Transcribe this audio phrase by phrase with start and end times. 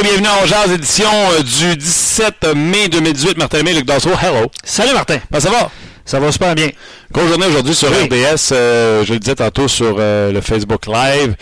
[0.00, 3.36] Et bienvenue en Jazz, édition euh, du 17 mai 2018.
[3.36, 4.46] Martin Lemay, Luc Danseau, hello.
[4.64, 5.18] Salut Martin.
[5.30, 5.70] Ben, ça va?
[6.06, 6.68] Ça va super bien.
[7.12, 8.04] Grosse journée aujourd'hui sur Oui.
[8.06, 8.52] RDS.
[8.52, 11.34] euh, je le disais tantôt sur euh, le Facebook Live.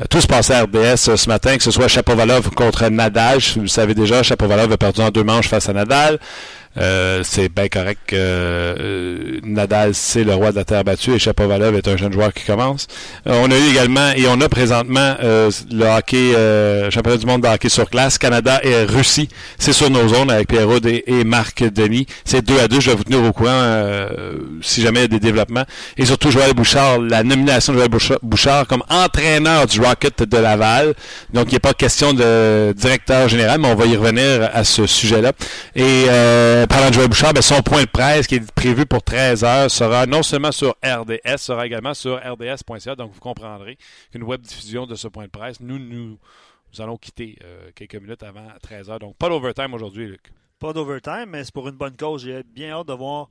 [0.00, 3.38] Euh, Tout se passait à RDS ce matin, que ce soit Chapovalov contre Nadal.
[3.56, 6.18] Vous le savez déjà, Chapovalov a perdu en deux manches face à Nadal.
[6.78, 11.76] Euh, c'est bien correct euh, Nadal, c'est le roi de la terre battue et Chapovalov
[11.76, 12.86] est un jeune joueur qui commence.
[13.26, 17.42] Euh, on a eu également, et on a présentement euh, le hockey, championnat du monde
[17.42, 19.28] de hockey sur glace, Canada et Russie.
[19.58, 22.06] C'est sur nos zones avec Pierre Rudd et, et Marc Denis.
[22.24, 22.80] C'est deux à deux.
[22.80, 23.78] Je vais vous tenir au courant
[24.62, 25.64] si jamais il y a des développements.
[25.96, 27.90] Et surtout Joël Bouchard, la nomination de Joël
[28.22, 30.94] Bouchard, comme entraîneur du Rocket de Laval.
[31.32, 34.86] Donc, il n'est pas question de directeur général, mais on va y revenir à ce
[34.86, 35.32] sujet-là.
[35.74, 39.02] Et euh, parlant de Joël Bouchard, ben, son point de presse qui est prévu pour
[39.02, 42.94] 13 heures sera non seulement sur RDS, sera également sur rds.ca.
[42.94, 43.78] Donc, vous comprendrez
[44.10, 46.18] qu'une web diffusion de ce point de presse, nous, nous,
[46.72, 48.98] nous allons quitter euh, quelques minutes avant 13 heures.
[48.98, 50.32] Donc, pas d'overtime aujourd'hui, Luc.
[50.58, 52.22] Pas d'overtime, mais c'est pour une bonne cause.
[52.22, 53.30] J'ai bien hâte de voir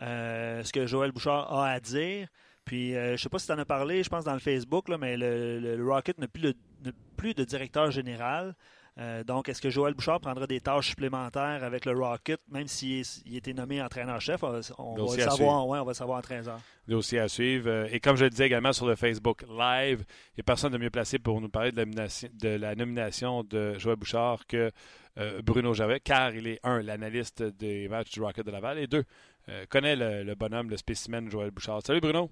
[0.00, 2.28] euh, ce que Joël Bouchard a à dire.
[2.64, 4.40] Puis, euh, je ne sais pas si tu en as parlé, je pense, dans le
[4.40, 8.54] Facebook, mais le, Rocket n'a plus de directeur général.
[8.98, 13.04] Euh, donc, est-ce que Joël Bouchard prendra des tâches supplémentaires avec le Rocket, même s'il
[13.26, 14.42] il a été nommé entraîneur-chef?
[14.42, 14.46] On,
[14.78, 16.60] on va le savoir, ouais, on va le savoir en 13 heures.
[16.88, 17.68] dossier à suivre.
[17.68, 20.72] Euh, Et comme je le disais également sur le Facebook Live, il n'y a personne
[20.72, 24.46] de mieux placé pour nous parler de la, nomination- de la nomination de Joël Bouchard
[24.46, 24.70] que
[25.18, 28.86] euh, Bruno Javet, car il est, un, l'analyste des matchs du Rocket de Laval, et
[28.86, 29.04] deux,
[29.50, 31.80] euh, connaît le, le bonhomme, le spécimen Joël Bouchard.
[31.84, 32.30] Salut Bruno.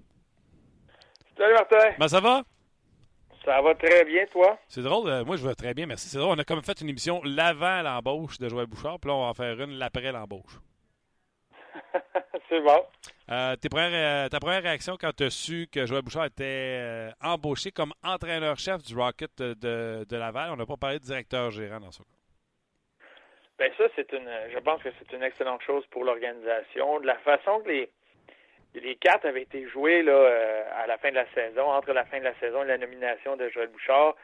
[1.37, 2.43] Salut Martin, Ben, ça va?
[3.45, 4.57] Ça va très bien toi?
[4.67, 6.09] C'est drôle, euh, moi je vais très bien, merci.
[6.09, 9.15] C'est drôle, on a comme fait une émission l'avant l'embauche de Joël Bouchard, puis là
[9.15, 10.59] on va en faire une l'après l'embauche.
[12.49, 12.85] C'est bon.
[13.31, 17.09] Euh, tes premières, euh, ta première réaction quand tu as su que Joël Bouchard était
[17.21, 21.91] embauché comme entraîneur-chef du Rocket de, Laval, on n'a pas parlé de directeur gérant dans
[21.91, 22.09] ce cas.
[23.57, 26.99] Ben ça, c'est une je pense que c'est une excellente chose pour l'organisation.
[26.99, 27.89] De la façon que les
[28.81, 32.05] les cartes avaient été jouées là, euh, à la fin de la saison, entre la
[32.05, 34.15] fin de la saison et la nomination de Joël Bouchard,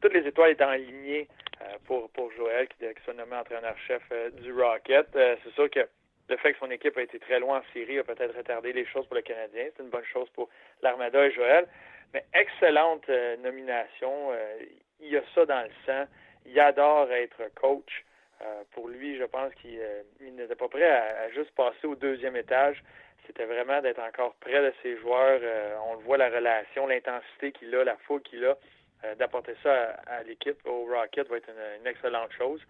[0.00, 1.28] toutes les étoiles étaient alignées
[1.62, 5.06] euh, pour, pour Joël, qui, qui soit nommé entraîneur-chef euh, du Rocket.
[5.14, 5.80] Euh, c'est sûr que
[6.28, 8.86] le fait que son équipe a été très loin en série a peut-être retardé les
[8.86, 9.66] choses pour le Canadien.
[9.76, 10.48] C'est une bonne chose pour
[10.82, 11.66] l'Armada et Joël.
[12.14, 13.08] Mais excellente
[13.42, 14.30] nomination.
[15.00, 16.04] Il a ça dans le sang.
[16.46, 18.04] Il adore être coach.
[18.70, 19.80] Pour lui, je pense qu'il
[20.20, 22.80] il n'était pas prêt à juste passer au deuxième étage.
[23.26, 25.40] C'était vraiment d'être encore près de ses joueurs.
[25.42, 28.56] Euh, on le voit, la relation, l'intensité qu'il a, la foule qu'il a.
[29.04, 29.72] Euh, d'apporter ça
[30.06, 32.60] à, l'équipe, au Rocket, va être une, excellente chose.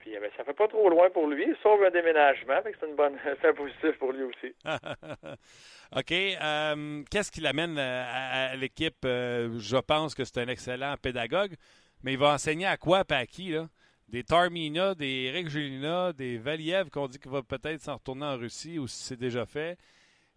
[0.00, 2.60] Puis euh, ben, ça fait pas trop loin pour lui, sauf un déménagement.
[2.64, 4.54] C'est une bonne, un positif pour lui aussi.
[5.96, 6.10] OK.
[6.10, 9.04] euh, Qu'est-ce qui l'amène à, l'équipe?
[9.04, 11.54] Je pense que c'est un excellent pédagogue,
[12.02, 13.50] mais il va enseigner à quoi et à qui?
[13.50, 13.68] Là?
[14.08, 18.36] Des Tarmina, des Eric Julina, des Valiev qu'on dit qu'il va peut-être s'en retourner en
[18.36, 19.78] Russie ou si c'est déjà fait.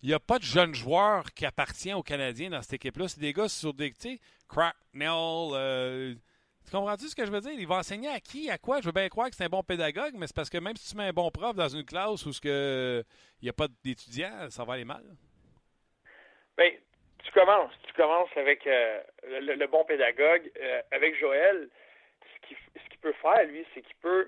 [0.04, 3.08] Il n'y a pas de jeunes joueurs qui appartiennent aux Canadiens dans cette équipe-là.
[3.08, 5.52] C'est des gars sur des, tu Cracknell.
[5.54, 6.16] Euh,
[6.66, 7.54] tu comprends-tu ce que je veux dire?
[7.58, 8.82] Il va enseigner à qui, à quoi?
[8.82, 10.92] Je veux bien croire que c'est un bon pédagogue, mais c'est parce que même si
[10.92, 13.04] tu mets un bon prof dans une classe où il
[13.42, 15.04] n'y a pas d'étudiants, ça va aller mal.
[16.58, 16.72] Ben,
[17.24, 17.74] tu commences.
[17.88, 20.52] Tu commences avec euh, le, bon pédagogue.
[20.60, 21.70] Euh, avec Joël,
[22.76, 24.28] ce qu'il peut faire, lui, c'est qu'il peut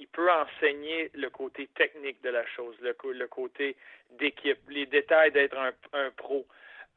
[0.00, 3.76] il peut enseigner le côté technique de la chose, le, le côté
[4.12, 6.46] d'équipe, les détails d'être un, un pro.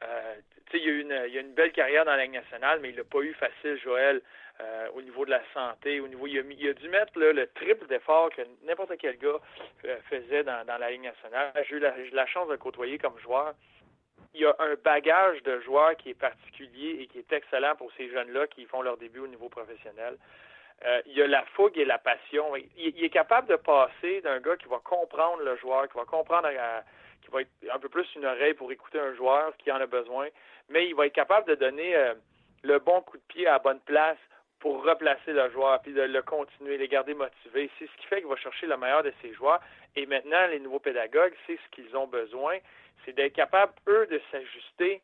[0.03, 0.35] Euh,
[0.73, 2.89] il y, a eu une, il a une belle carrière dans la Ligue nationale, mais
[2.89, 4.21] il l'a pas eu facile, Joël,
[4.61, 7.45] euh, au niveau de la santé, au niveau, il a, il a dû mettre le
[7.47, 9.39] triple d'effort que n'importe quel gars
[9.85, 11.51] euh, faisait dans, dans la Ligue nationale.
[11.67, 13.53] J'ai eu la, la chance de le côtoyer comme joueur
[14.33, 17.91] il y a un bagage de joueurs qui est particulier et qui est excellent pour
[17.97, 20.17] ces jeunes-là qui font leur début au niveau professionnel.
[20.85, 22.55] Euh, il y a la fougue et la passion.
[22.77, 26.49] Il, est capable de passer d'un gars qui va comprendre le joueur, qui va comprendre,
[26.51, 26.81] euh,
[27.21, 29.85] qui va être un peu plus une oreille pour écouter un joueur qui en a
[29.85, 30.27] besoin,
[30.69, 32.15] mais il va être capable de donner euh,
[32.63, 34.17] le bon coup de pied à la bonne place
[34.59, 37.69] pour replacer le joueur, puis de le continuer, les garder motivés.
[37.77, 39.59] C'est ce qui fait qu'il va chercher le meilleur de ses joueurs.
[39.95, 42.57] Et maintenant, les nouveaux pédagogues, c'est ce qu'ils ont besoin,
[43.05, 45.01] c'est d'être capable, eux, de s'ajuster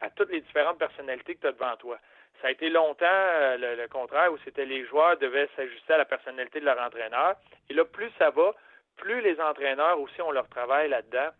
[0.00, 1.98] à toutes les différentes personnalités que tu as devant toi.
[2.40, 6.04] Ça a été longtemps euh, le, contraire où c'était les joueurs devaient s'ajuster à la
[6.04, 7.34] personnalité de leur entraîneur.
[7.68, 8.54] Et là, plus ça va,
[8.96, 11.30] plus les entraîneurs aussi ont leur travail là-dedans,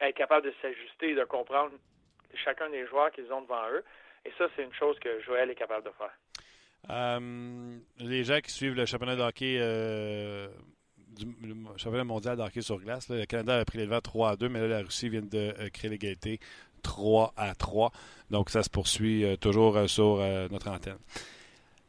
[0.00, 1.72] à être capable de s'ajuster et de comprendre
[2.34, 3.84] chacun des joueurs qu'ils ont devant eux.
[4.24, 6.12] Et ça, c'est une chose que Joël est capable de faire.
[6.90, 10.48] Euh, les gens qui suivent le championnat de hockey, euh,
[11.14, 14.30] du le championnat mondial de hockey sur glace, le Canada a pris les devants 3
[14.30, 15.28] à 2, mais là, la Russie vient de
[15.58, 16.40] euh, créer l'égalité
[16.82, 17.92] 3 à 3.
[18.30, 20.18] Donc, ça se poursuit euh, toujours euh, sur
[20.50, 20.98] notre antenne.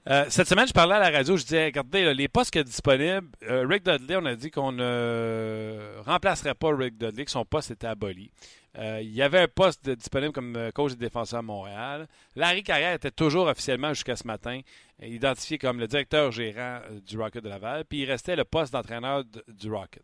[0.07, 2.65] Euh, cette semaine, je parlais à la radio, je disais, regardez, les postes qui sont
[2.65, 7.43] disponibles, euh, Rick Dudley, on a dit qu'on ne remplacerait pas Rick Dudley, que son
[7.43, 8.29] poste était aboli.
[8.77, 12.07] Euh, il y avait un poste disponible comme coach des défenseurs à Montréal.
[12.35, 14.59] Larry Carrière était toujours officiellement jusqu'à ce matin
[15.01, 19.23] identifié comme le directeur gérant du Rocket de Laval, puis il restait le poste d'entraîneur
[19.47, 20.03] du Rocket.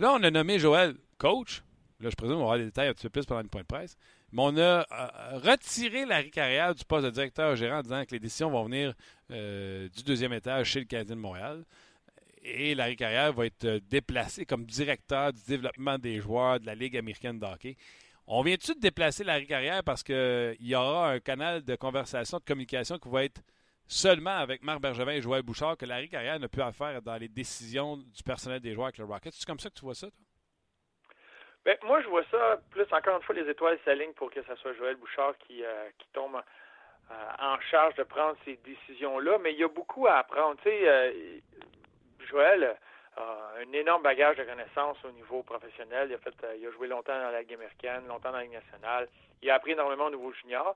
[0.00, 1.62] Là, on a nommé Joël coach.
[2.00, 3.62] Là, je présume qu'on va avoir des détails un petit peu plus pendant une point
[3.62, 3.96] de presse.
[4.30, 4.82] Mais on a
[5.38, 8.94] retiré Larry Carrière du poste de directeur gérant en disant que les décisions vont venir
[9.30, 11.64] euh, du deuxième étage chez le Canadien de Montréal.
[12.42, 16.74] Et Larry Carrière va être euh, déplacé comme directeur du développement des joueurs de la
[16.74, 17.76] Ligue américaine de hockey.
[18.26, 22.44] On vient-tu de déplacer Larry Carrière parce qu'il y aura un canal de conversation, de
[22.44, 23.40] communication qui va être
[23.86, 27.16] seulement avec Marc Bergevin et Joël Bouchard que Larry Carrière n'a plus à faire dans
[27.16, 29.32] les décisions du personnel des joueurs avec le Rocket.
[29.34, 30.27] C'est comme ça que tu vois ça, toi?
[31.64, 34.54] Ben, moi, je vois ça plus, encore une fois, les étoiles s'alignent pour que ce
[34.56, 36.36] soit Joël Bouchard qui, euh, qui tombe
[37.10, 40.56] euh, en charge de prendre ces décisions-là, mais il y a beaucoup à apprendre.
[40.62, 41.12] Tu sais, euh,
[42.30, 42.76] Joël
[43.16, 46.08] a un énorme bagage de connaissances au niveau professionnel.
[46.10, 48.52] Il a, fait, il a joué longtemps dans la Ligue américaine, longtemps dans la Ligue
[48.52, 49.08] nationale.
[49.42, 50.74] Il a appris énormément au niveau junior.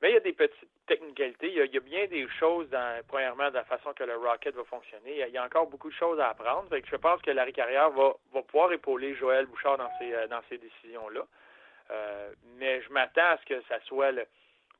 [0.00, 1.48] Mais il y a des petites technicalités.
[1.48, 4.64] Il y a, bien des choses, dans, premièrement, de la façon que le Rocket va
[4.64, 5.20] fonctionner.
[5.26, 6.68] Il y a, encore beaucoup de choses à apprendre.
[6.70, 11.22] je pense que Larry Carrière va, va pouvoir épauler Joël Bouchard dans ces, dans décisions-là.
[11.90, 14.12] Euh, mais je m'attends à ce que ça soit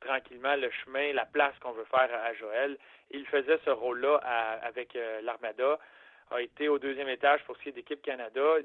[0.00, 2.76] tranquillement le chemin, la place qu'on veut faire à, Joël.
[3.11, 4.17] Il faisait ce rôle-là
[4.62, 5.79] avec euh, l'Armada,
[6.31, 8.56] a été au deuxième étage pour ce qui est d'équipe Canada.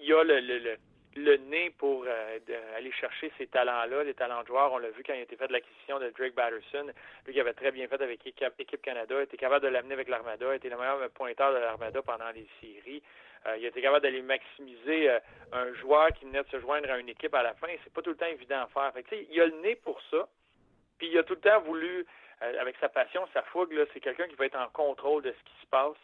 [0.00, 0.76] Il y a le, le le
[1.16, 2.38] nez pour euh,
[2.76, 4.72] aller chercher ces talents-là, les talents de joueurs.
[4.72, 6.86] On l'a vu quand il a été fait de l'acquisition de Drake Batterson,
[7.26, 10.54] lui qui avait très bien fait avec Équipe Canada, était capable de l'amener avec l'Armada,
[10.54, 13.02] était le meilleur pointeur de l'Armada pendant les séries.
[13.46, 15.20] Euh, il était capable d'aller maximiser euh,
[15.52, 17.68] un joueur qui venait de se joindre à une équipe à la fin.
[17.84, 18.92] C'est pas tout le temps évident à faire.
[19.30, 20.28] Il a le nez pour ça.
[20.98, 22.04] Puis il a tout le temps voulu,
[22.40, 25.60] avec sa passion, sa fougue, c'est quelqu'un qui va être en contrôle de ce qui
[25.62, 25.96] se passe,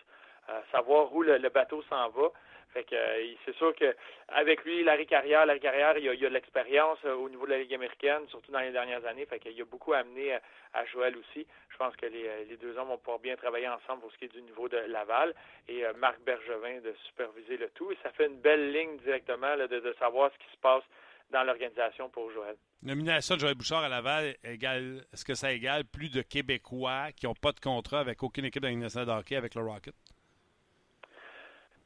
[0.71, 2.31] savoir où le bateau s'en va.
[2.75, 3.95] Fait que euh, c'est sûr que
[4.29, 7.47] avec lui, Larry Carrière, Larry Carrière, il y a, a de l'expérience euh, au niveau
[7.47, 9.27] de la Ligue américaine, surtout dans les dernières années.
[9.27, 10.35] Fait qu'il a beaucoup amené
[10.73, 11.47] à, Joël aussi.
[11.71, 14.25] Je pense que les, euh, deux hommes vont pouvoir bien travailler ensemble pour ce qui
[14.25, 15.35] est du niveau de Laval
[15.69, 17.93] et Marc Bergevin de superviser le tout.
[17.93, 20.83] Et ça fait une belle ligne directement de, savoir ce qui se passe
[21.31, 22.57] dans l'organisation pour Joël.
[22.83, 27.35] Nomination de Joël Bouchard à Laval, est-ce que ça égale plus de Québécois qui n'ont
[27.35, 29.95] pas de contrat avec aucune équipe de de hockey avec le Rocket?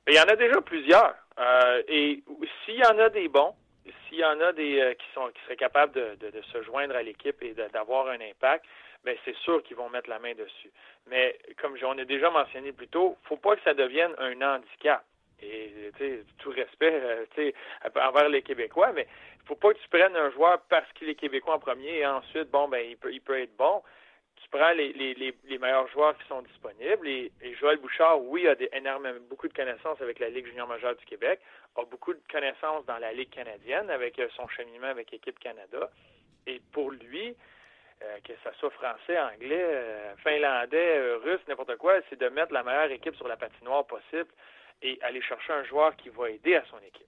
[0.09, 1.15] Il y en a déjà plusieurs.
[1.39, 2.23] Euh, et
[2.65, 3.55] s'il y en a des bons,
[4.09, 7.03] s'il y en a des euh, qui sont qui seraient capables de, se joindre à
[7.03, 8.65] l'équipe et d'avoir un impact,
[9.05, 10.71] ben c'est sûr qu'ils vont mettre la main dessus.
[11.07, 15.05] Mais comme on a déjà mentionné plus tôt, faut pas que ça devienne un handicap.
[15.41, 15.93] Et
[16.39, 17.53] tout respect euh,
[17.95, 19.07] envers les Québécois, mais
[19.47, 22.51] faut pas que tu prennes un joueur parce qu'il est québécois en premier et ensuite,
[22.51, 23.83] bon, ben il peut, il peut être bon
[24.51, 27.31] tu prends les, les, les, meilleurs joueurs qui sont disponibles et,
[27.61, 31.05] Joël Bouchard, oui, a des, énormément, beaucoup de connaissances avec la Ligue junior majeure du
[31.05, 31.41] Québec,
[31.77, 35.91] a beaucoup de connaissances dans la Ligue canadienne avec euh, son cheminement avec Équipe Canada.
[36.47, 37.35] Et pour lui,
[38.03, 42.63] euh, que ce soit français, anglais, euh, finlandais, russe, n'importe quoi, c'est de mettre la
[42.63, 44.29] meilleure équipe sur la patinoire possible
[44.83, 47.07] et aller chercher un joueur qui va aider à son équipe.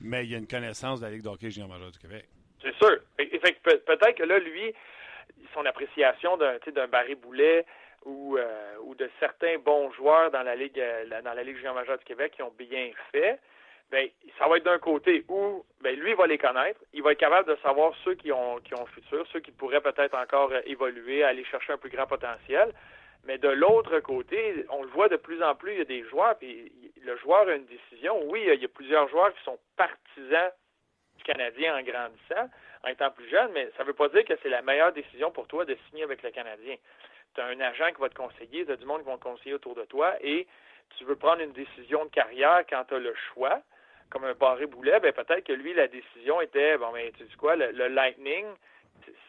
[0.00, 2.26] Mais il y a une connaissance de la Ligue d'hockey junior majeure du Québec.
[2.60, 2.98] C'est sûr.
[3.16, 4.74] Peut-être que là, lui,
[5.54, 7.64] son appréciation d'un d'un Barry Boulet
[8.04, 12.04] ou, euh, ou de certains bons joueurs dans la Ligue euh, dans la Ligue du
[12.04, 13.40] Québec qui ont bien fait,
[13.90, 17.18] ben ça va être d'un côté où ben lui va les connaître, il va être
[17.18, 20.52] capable de savoir ceux qui ont qui ont le futur, ceux qui pourraient peut-être encore
[20.52, 22.72] euh, évoluer, aller chercher un plus grand potentiel.
[23.24, 26.04] Mais de l'autre côté, on le voit de plus en plus, il y a des
[26.04, 26.72] joueurs, puis
[27.02, 28.22] le joueur a une décision.
[28.26, 30.52] Oui, il y a plusieurs joueurs qui sont partisans
[31.16, 32.48] du Canadien en grandissant,
[32.86, 35.30] en étant plus jeune, mais ça ne veut pas dire que c'est la meilleure décision
[35.30, 36.76] pour toi de signer avec le Canadien.
[37.34, 39.22] Tu as un agent qui va te conseiller, tu as du monde qui va te
[39.22, 40.46] conseiller autour de toi et
[40.96, 43.60] tu veux prendre une décision de carrière quand tu as le choix,
[44.10, 47.36] comme un barré boulet, ben peut-être que lui, la décision était, bon, ben, tu sais
[47.36, 48.46] quoi, le, Lightning,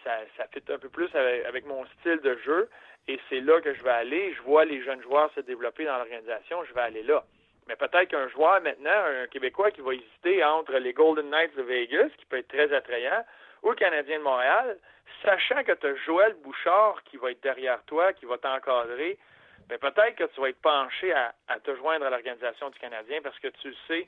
[0.04, 2.70] ça, ça fit un peu plus avec, mon style de jeu
[3.08, 4.34] et c'est là que je vais aller.
[4.36, 7.24] Je vois les jeunes joueurs se développer dans l'organisation, je vais aller là.
[7.68, 11.64] Mais peut-être qu'un joueur maintenant, un Québécois qui va hésiter entre les Golden Knights de
[11.64, 13.26] Vegas, qui peut être très attrayant,
[13.64, 14.78] le Canadien de Montréal,
[15.24, 19.18] sachant que tu as Joël Bouchard qui va être derrière toi, qui va t'encadrer,
[19.68, 21.34] ben peut-être que tu vas être penché à,
[21.64, 24.08] te joindre à l'organisation du Canadien parce que tu sais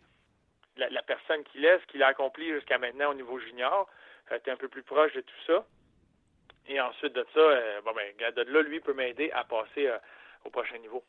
[0.77, 3.89] la, personne qu'il est, ce qu'il a accompli jusqu'à maintenant au niveau junior.
[4.31, 5.65] Euh, tu es un peu plus proche de tout ça.
[6.67, 9.97] Et ensuite de ça, euh, ben, de là, lui, peut m'aider à passer euh,
[10.45, 11.03] au prochain niveau.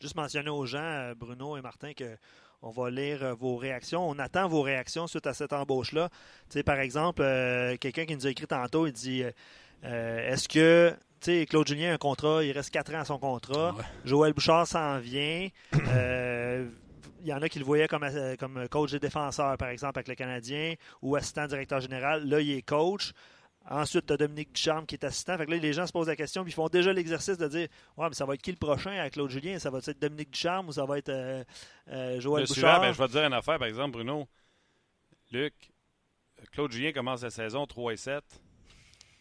[0.00, 2.16] Juste mentionner aux gens, Bruno et Martin, que
[2.64, 4.08] on va lire euh, vos réactions.
[4.08, 6.08] On attend vos réactions suite à cette embauche-là.
[6.48, 9.22] Tu sais, par exemple, euh, quelqu'un qui nous a écrit tantôt, il dit
[9.84, 13.18] euh, Est-ce que sais, Claude Julien a un contrat, il reste 4 ans à son
[13.18, 13.74] contrat.
[14.04, 15.48] Joël Bouchard s'en vient.
[15.88, 16.68] Euh,
[17.22, 18.06] il y en a qui le voyaient comme,
[18.38, 22.28] comme coach des défenseurs, par exemple, avec le Canadien, ou assistant directeur général.
[22.28, 23.12] Là, il est coach.
[23.66, 25.38] Ensuite, tu as Dominique Ducharme qui est assistant.
[25.38, 27.48] Fait que là, les gens se posent la question, puis ils font déjà l'exercice de
[27.48, 29.58] dire Ouais, mais ça va être qui le prochain avec Claude Julien?
[29.58, 31.42] Ça va être Dominique Ducharme ou ça va être euh,
[31.88, 32.80] euh, Joël Bouchard?
[32.80, 34.28] Ben, Je vais te dire une affaire, par exemple, Bruno.
[35.32, 35.54] Luc,
[36.52, 38.24] Claude Julien commence la saison 3 et 7.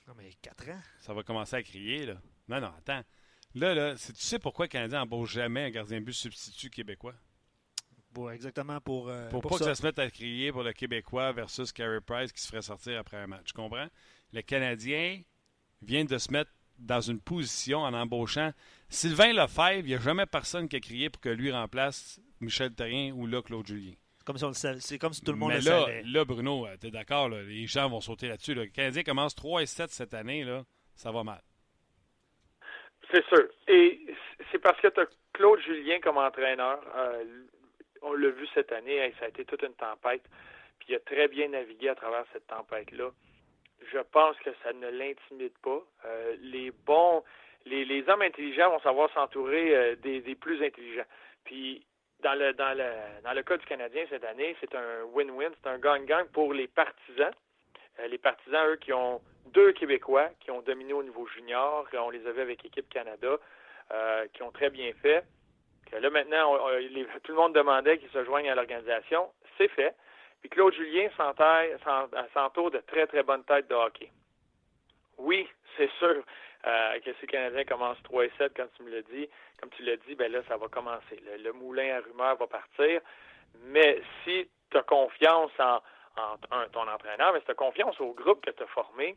[0.08, 0.82] Non, mais 4 ans.
[1.00, 2.16] Ça va commencer à crier, là.
[2.50, 3.02] Non, non, attends.
[3.56, 7.14] Là, là, tu sais pourquoi le Canadien n'embauche jamais un gardien de but substitut québécois?
[8.32, 9.10] Exactement pour.
[9.10, 12.32] Euh, pour, pas que ça se mette à crier pour le Québécois versus Carey Price
[12.32, 13.46] qui se ferait sortir après un match.
[13.46, 13.88] Tu comprends?
[14.32, 15.22] Le Canadien
[15.82, 18.52] vient de se mettre dans une position en embauchant
[18.90, 19.80] Sylvain Lefebvre.
[19.80, 23.28] Il n'y a jamais personne qui a crié pour que lui remplace Michel Terrien ou
[23.28, 23.94] là Claude Julien.
[24.26, 26.04] Comme si c'est comme si tout le monde Mais le là, savait.
[26.06, 28.54] Là, Bruno, tu es d'accord, les gens vont sauter là-dessus.
[28.54, 30.64] Le Canadien commence 3 et 7 cette année, là,
[30.96, 31.42] ça va mal.
[33.12, 33.48] C'est sûr.
[33.68, 34.00] Et
[34.52, 36.80] c'est parce que tu as Claude Julien comme entraîneur.
[36.96, 37.44] Euh,
[38.04, 40.24] on l'a vu cette année, ça a été toute une tempête.
[40.80, 43.10] Puis il a très bien navigué à travers cette tempête-là.
[43.92, 45.82] Je pense que ça ne l'intimide pas.
[46.06, 47.24] Euh, les bons,
[47.66, 51.06] les, hommes intelligents vont savoir s'entourer euh, des, plus intelligents.
[51.46, 51.86] Puis
[52.22, 52.90] dans le dans le
[53.24, 56.68] dans le cas du Canadien cette année, c'est un win-win, c'est un gang-gang pour les
[56.68, 57.34] partisans.
[58.00, 62.10] Euh, les partisans, eux, qui ont deux Québécois qui ont dominé au niveau junior, on
[62.10, 63.38] les avait avec l'équipe Canada,
[64.34, 65.24] qui ont très bien fait
[66.00, 66.58] là, maintenant,
[67.24, 69.30] tout le monde demandait qu'ils se joignent à l'organisation.
[69.58, 69.96] C'est fait.
[70.42, 74.12] Puis Claude Julien s'entoure de très, très bonnes têtes de hockey.
[75.18, 75.48] Oui,
[75.78, 76.24] c'est sûr
[76.66, 79.70] euh, que si le Canadien commence 3 et 7, comme tu me l'as dit, comme
[79.72, 81.22] tu l'as dit, ben là, ça va commencer.
[81.38, 83.02] Le, moulin à rumeurs va partir.
[83.66, 85.80] Mais si tu as confiance en,
[86.72, 89.16] ton entraîneur, mais si tu as confiance au groupe que tu as formé,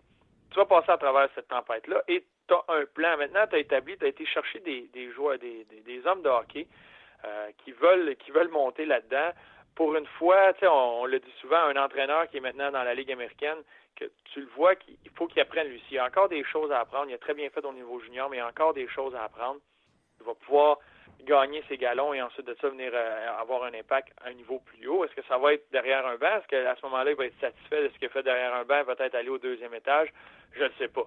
[0.51, 3.17] tu vas passer à travers cette tempête-là et tu as un plan.
[3.17, 6.29] Maintenant, tu as établi, tu as été chercher des, des joueurs, des, des, hommes de
[6.29, 6.67] hockey
[7.25, 9.31] euh, qui veulent qui veulent monter là-dedans.
[9.75, 10.67] Pour une fois, on,
[11.03, 13.59] on le dit souvent, un entraîneur qui est maintenant dans la Ligue américaine,
[13.97, 15.83] que tu le vois qu'il faut qu'il apprenne lui.
[15.91, 17.07] Il y a encore des choses à apprendre.
[17.09, 19.15] Il a très bien fait au niveau junior, mais il y a encore des choses
[19.15, 19.61] à apprendre.
[20.21, 20.79] Il va pouvoir
[21.25, 24.61] gagner ses galons et ensuite de ça venir euh, avoir un impact à un niveau
[24.61, 25.05] plus haut.
[25.05, 26.39] Est-ce que ça va être derrière un banc?
[26.39, 28.65] Est-ce qu'à ce, moment-là, il va être satisfait de ce qu'il a fait derrière un
[28.65, 28.85] banc?
[28.85, 30.09] Va-t-être aller au deuxième étage?
[30.53, 31.07] Je ne sais pas.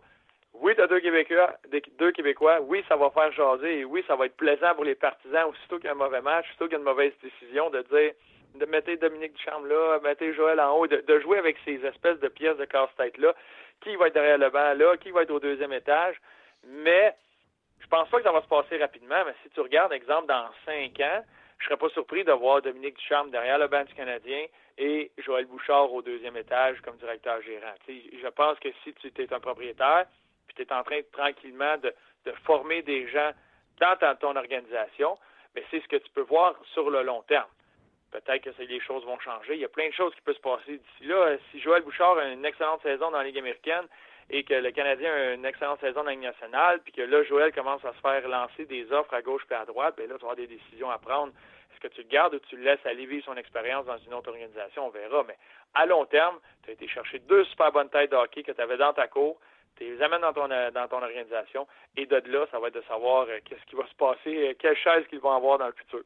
[0.61, 1.55] Oui, tu as deux Québécois,
[1.97, 2.59] deux Québécois.
[2.61, 3.79] Oui, ça va faire jaser.
[3.79, 6.21] Et oui, ça va être plaisant pour les partisans, aussitôt qu'il y a un mauvais
[6.21, 8.11] match, aussitôt qu'il y a une mauvaise décision, de dire
[8.55, 12.27] de mettre Dominique Ducharme là, mettre Joël en haut, de, jouer avec ces espèces de
[12.27, 13.35] pièces de casse-tête-là.
[13.81, 14.97] Qui va être derrière le banc là?
[14.97, 16.19] Qui va être au deuxième étage?
[16.65, 17.15] Mais
[17.79, 20.49] je pense pas que ça va se passer rapidement, mais si tu regardes, exemple, dans
[20.65, 21.23] cinq ans,
[21.59, 24.45] je serais pas surpris de voir Dominique Ducharme derrière le banc du Canadien
[24.77, 27.73] et Joël Bouchard au deuxième étage comme directeur gérant.
[27.87, 30.05] je pense que si tu es un propriétaire,
[30.65, 31.93] tu es en train tranquillement de,
[32.43, 33.31] former des gens
[33.79, 35.17] dans ton organisation,
[35.55, 37.47] mais c'est ce que tu peux voir sur le long terme.
[38.11, 39.55] Peut-être que les choses vont changer.
[39.55, 41.37] Il y a plein de choses qui peuvent se passer d'ici là.
[41.51, 43.87] Si Joël Bouchard a une excellente saison dans la Ligue américaine
[44.29, 47.23] et que le Canadien a une excellente saison dans la Ligue nationale, puis que là,
[47.23, 50.15] Joël commence à se faire lancer des offres à gauche et à droite, bien là,
[50.15, 51.31] tu vas avoir des décisions à prendre
[51.79, 54.13] est-ce que tu le gardes ou tu le laisses aller vivre son expérience dans une
[54.13, 54.87] autre organisation?
[54.87, 55.23] On verra.
[55.27, 55.37] Mais
[55.73, 58.61] à long terme, tu as été chercher deux super bonnes têtes de hockey que tu
[58.61, 59.39] avais dans ta cour.
[59.79, 61.67] Tu les amènes dans ton, euh, dans ton organisation.
[61.97, 64.53] Et de là, ça va être de savoir euh, qu'est-ce qui va se passer, euh,
[64.59, 66.01] quelle chaise qu'ils vont avoir dans le futur.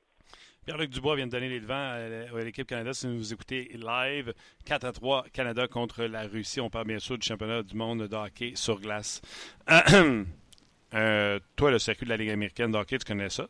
[0.65, 2.94] Pierre-Luc Dubois vient de donner les devants à l'équipe Canada.
[2.94, 4.34] Si vous écoutez live,
[4.65, 6.62] 4 à 3, Canada contre la Russie.
[6.62, 9.22] On parle bien sûr du championnat du monde de hockey sur glace.
[9.68, 13.50] toi, le circuit de la Ligue américaine de hockey, tu connais ça?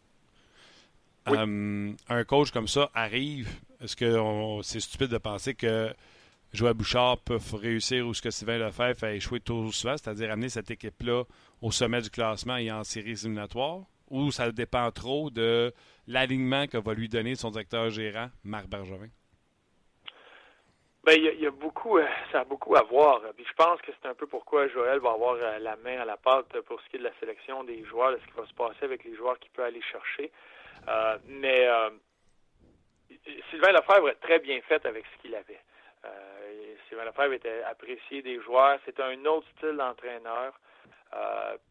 [1.29, 3.47] Euh, un coach comme ça arrive,
[3.81, 5.93] est-ce que c'est stupide de penser que
[6.53, 10.49] Joël Bouchard peut réussir ou ce que Sylvain Lefebvre a échoué trop souvent, c'est-à-dire amener
[10.49, 11.23] cette équipe-là
[11.63, 13.81] au sommet du classement et en séries éliminatoires,
[14.11, 15.73] ou ça dépend trop de
[16.07, 19.09] l'alignement que va lui donner son directeur gérant, Marc Bergevin?
[21.03, 23.19] Ben, il y, a beaucoup, euh, ça a beaucoup à voir.
[23.35, 26.05] Puis je pense que c'est un peu pourquoi Joël va avoir euh, la main à
[26.05, 28.45] la pâte pour ce qui est de la sélection des joueurs, de ce qui va
[28.45, 30.31] se passer avec les joueurs qu'il peut aller chercher.
[30.87, 31.67] Euh, mais
[33.49, 35.59] Sylvain Lefebvre a très bien fait avec ce qu'il avait.
[36.93, 38.79] Sylvain Lefebvre était apprécié des joueurs.
[38.85, 40.53] C'est un autre style d'entraîneur.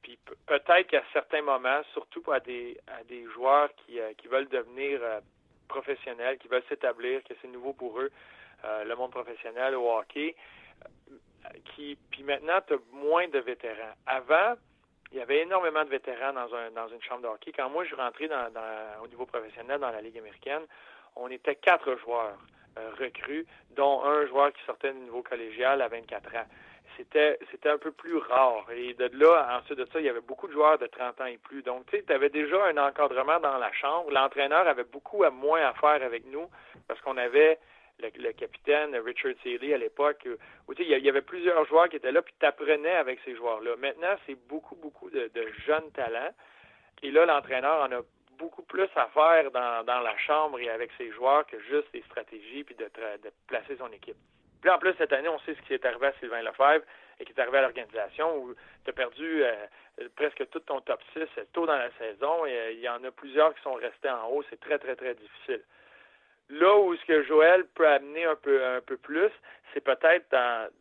[0.03, 5.01] puis peut-être qu'à certains moments, surtout à des, à des joueurs qui, qui veulent devenir
[5.69, 8.11] professionnels, qui veulent s'établir, que c'est nouveau pour eux,
[8.85, 10.35] le monde professionnel au hockey,
[11.75, 13.95] qui, puis maintenant, tu as moins de vétérans.
[14.07, 14.55] Avant,
[15.13, 17.53] il y avait énormément de vétérans dans, un, dans une chambre de hockey.
[17.53, 18.51] Quand moi, je suis rentré dans,
[19.03, 20.63] au niveau professionnel dans la Ligue américaine,
[21.15, 22.52] on était quatre joueurs euh,
[22.99, 26.47] recrues, dont un joueur qui sortait du niveau collégial à 24 ans.
[26.97, 27.39] c'était
[27.69, 28.67] un peu plus rare.
[28.75, 31.27] Et de là, ensuite de ça, il y avait beaucoup de joueurs de 30 ans
[31.27, 31.63] et plus.
[31.63, 34.11] Donc, tu sais, tu avais déjà un encadrement dans la chambre.
[34.11, 36.49] L'entraîneur avait beaucoup à moins à faire avec nous
[36.89, 37.59] parce qu'on avait
[38.01, 40.27] le, capitaine Richard Seeley à l'époque,
[40.69, 43.77] où, il y avait plusieurs joueurs qui étaient là, puis tu apprenais avec ces joueurs-là.
[43.77, 45.31] Maintenant, c'est beaucoup, beaucoup de,
[45.67, 46.33] jeunes talents.
[47.03, 48.01] Et là, l'entraîneur en a
[48.43, 52.65] beaucoup plus à faire dans, la chambre et avec ses joueurs que juste des stratégies
[52.65, 52.91] puis de,
[53.47, 54.17] placer son équipe.
[54.61, 56.85] Puis en plus, cette année, on sait ce qui est arrivé à Sylvain Lefebvre
[57.19, 59.55] et qui est arrivé à l'organisation où tu as perdu euh,
[60.17, 61.21] presque tout ton top 6
[61.53, 64.29] tôt dans la saison et euh, il y en a plusieurs qui sont restés en
[64.29, 64.43] haut.
[64.51, 65.63] C'est très, très, très difficile.
[66.49, 69.31] Là où ce que Joël peut amener un peu, un peu plus,
[69.73, 70.29] c'est peut-être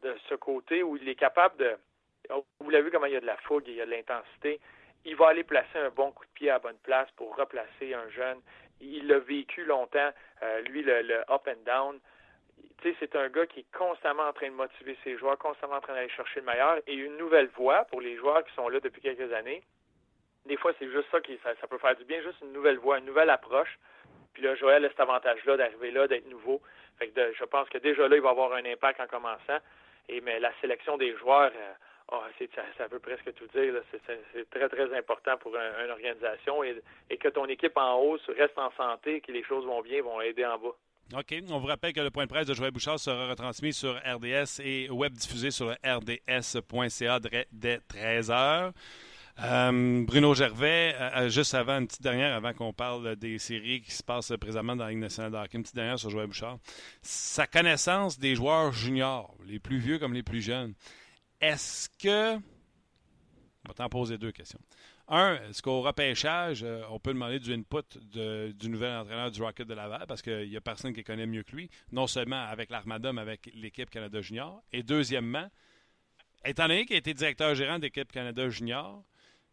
[0.04, 1.78] de ce côté où il est capable de.
[2.60, 4.60] Vous l'avez vu comment il y a de la fougue, il y a de l'intensité.
[5.06, 8.10] Il va aller placer un bon coup de pied à bonne place pour replacer un
[8.10, 8.40] jeune.
[8.80, 10.12] Il l'a vécu longtemps,
[10.44, 12.00] euh, lui, le, up and down
[13.00, 15.94] c'est un gars qui est constamment en train de motiver ses joueurs, constamment en train
[15.94, 19.02] d'aller chercher le meilleur et une nouvelle voie pour les joueurs qui sont là depuis
[19.02, 19.62] quelques années.
[20.46, 22.98] Des fois, c'est juste ça qui ça, peut faire du bien, juste une nouvelle voie,
[22.98, 23.78] une nouvelle approche.
[24.34, 26.62] Puis là, Joël a cet avantage-là d'arriver là, d'être nouveau.
[26.98, 29.60] Fait que je pense que déjà là, il va avoir un impact en commençant.
[30.10, 31.74] Et mais la sélection des joueurs, euh,
[32.12, 32.22] oh,
[32.78, 33.74] ça, veut presque tout dire.
[33.92, 36.64] C'est très, très important pour une organisation.
[36.64, 36.82] Et,
[37.18, 40.46] que ton équipe en hausse reste en santé, que les choses vont bien, vont aider
[40.46, 40.76] en bas.
[41.18, 41.36] OK.
[41.50, 44.62] On vous rappelle que le point de presse de Joël Bouchard sera retransmis sur RDS
[44.64, 47.20] et web diffusé sur rds.ca
[47.52, 48.72] dès 13h.
[49.44, 53.82] Euh, Bruno Gervais, euh, euh, juste avant, une petite dernière, avant qu'on parle des séries
[53.82, 56.60] qui se passent présentement dans la Ligue nationale de une petite dernière sur Joël Bouchard.
[57.02, 60.74] Sa connaissance des joueurs juniors, les plus vieux comme les plus jeunes,
[61.42, 62.36] est-ce que.
[62.36, 64.60] On va t'en poser deux questions.
[65.08, 69.68] Un, est-ce qu'au repêchage, euh, on peut demander du input du nouvel entraîneur du Rocket
[69.68, 72.70] de Laval parce qu'il n'y a personne qui connaît mieux que lui, non seulement avec
[72.70, 74.64] l'Armada, mais avec l'équipe Canada Junior?
[74.72, 75.50] Et deuxièmement,
[76.46, 79.04] étant donné qu'il a été directeur gérant d'équipe Canada Junior,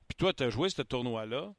[0.07, 1.53] puis toi, tu as joué ce tournoi-là,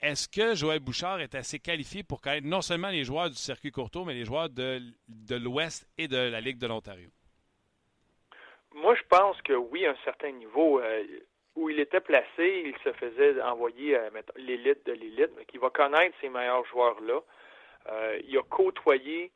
[0.00, 3.72] est-ce que Joël Bouchard est assez qualifié pour connaître non seulement les joueurs du circuit
[3.72, 7.10] courtois, mais les joueurs de, de l'Ouest et de la Ligue de l'Ontario?
[8.74, 10.80] Moi, je pense que oui, à un certain niveau.
[10.80, 11.04] Euh,
[11.56, 15.70] où il était placé, il se faisait envoyer euh, l'élite de l'élite, mais qui va
[15.70, 17.20] connaître ces meilleurs joueurs-là.
[17.90, 19.30] Euh, il a côtoyé.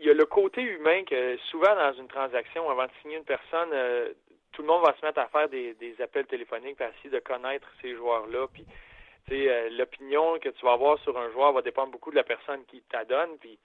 [0.00, 3.24] Il y a le côté humain que souvent dans une transaction, avant de signer une
[3.24, 4.12] personne, euh,
[4.52, 7.68] tout le monde va se mettre à faire des, appels téléphoniques pour essayer de connaître
[7.80, 8.46] ces joueurs-là.
[8.52, 8.66] Puis,
[9.76, 12.82] l'opinion que tu vas avoir sur un joueur va dépendre beaucoup de la personne qui
[12.82, 13.38] t'adonne.
[13.38, 13.58] Puis,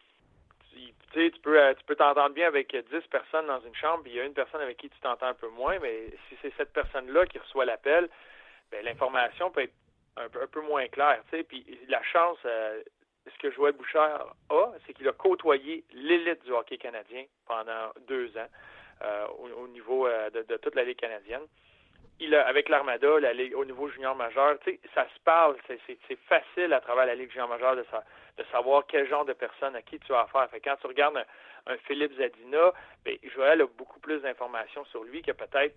[1.14, 4.18] tu peux euh, tu peux t'entendre bien avec 10 personnes dans une chambre, puis il
[4.18, 6.74] y a une personne avec qui tu t'entends un peu moins, mais si c'est cette
[6.74, 8.10] personne-là qui reçoit l'appel,
[8.72, 9.74] ben, l'information peut être
[10.18, 11.22] un peu, moins claire.
[11.48, 12.82] Puis la chance, euh,
[13.26, 18.36] ce que Joël Bouchard a, c'est qu'il a côtoyé l'élite du hockey canadien pendant deux
[18.38, 18.48] ans
[19.02, 21.42] euh, au, niveau de, toute la Ligue canadienne.
[22.20, 24.58] Il a, avec l'Armada, la Ligue au niveau junior majeur,
[24.94, 28.04] ça se parle, c'est facile à travers la Ligue junior majeure de ça
[28.38, 30.50] de savoir quel genre de personne à qui tu as affaire.
[30.50, 31.24] Fait quand tu regardes
[31.68, 32.74] un, Philippe Zadina,
[33.06, 35.76] bien, Joël a beaucoup plus d'informations sur lui que peut-être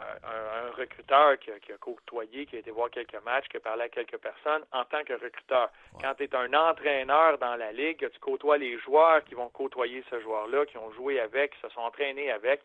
[0.00, 3.88] un, recruteur qui a, côtoyé, qui a été voir quelques matchs, qui a parlé à
[3.88, 5.70] quelques personnes en tant que recruteur.
[6.00, 10.02] Quand tu es un entraîneur dans la ligue, tu côtoies les joueurs qui vont côtoyer
[10.10, 12.62] ce joueur-là, qui ont joué avec, qui se sont entraînés avec,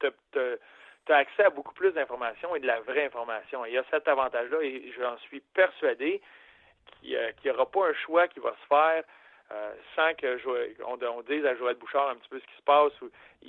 [0.00, 0.06] tu
[1.12, 3.64] as accès à beaucoup plus d'informations et de la vraie information.
[3.66, 6.22] il y a cet avantage-là et j'en suis persuadé
[7.00, 9.04] qu'il n'y aura pas un choix qui va se faire
[9.52, 10.38] euh, sans que
[10.84, 12.92] on, dise à Joël Bouchard un petit peu ce qui se passe.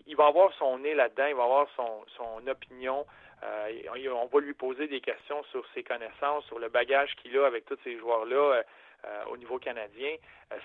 [0.08, 3.06] il va avoir son nez là-dedans, il va avoir son, son opinion.
[3.44, 7.46] Euh, on va lui poser des questions sur ses connaissances, sur le bagage qu'il a
[7.46, 8.64] avec tous ces joueurs-là
[9.06, 10.16] euh, au niveau canadien.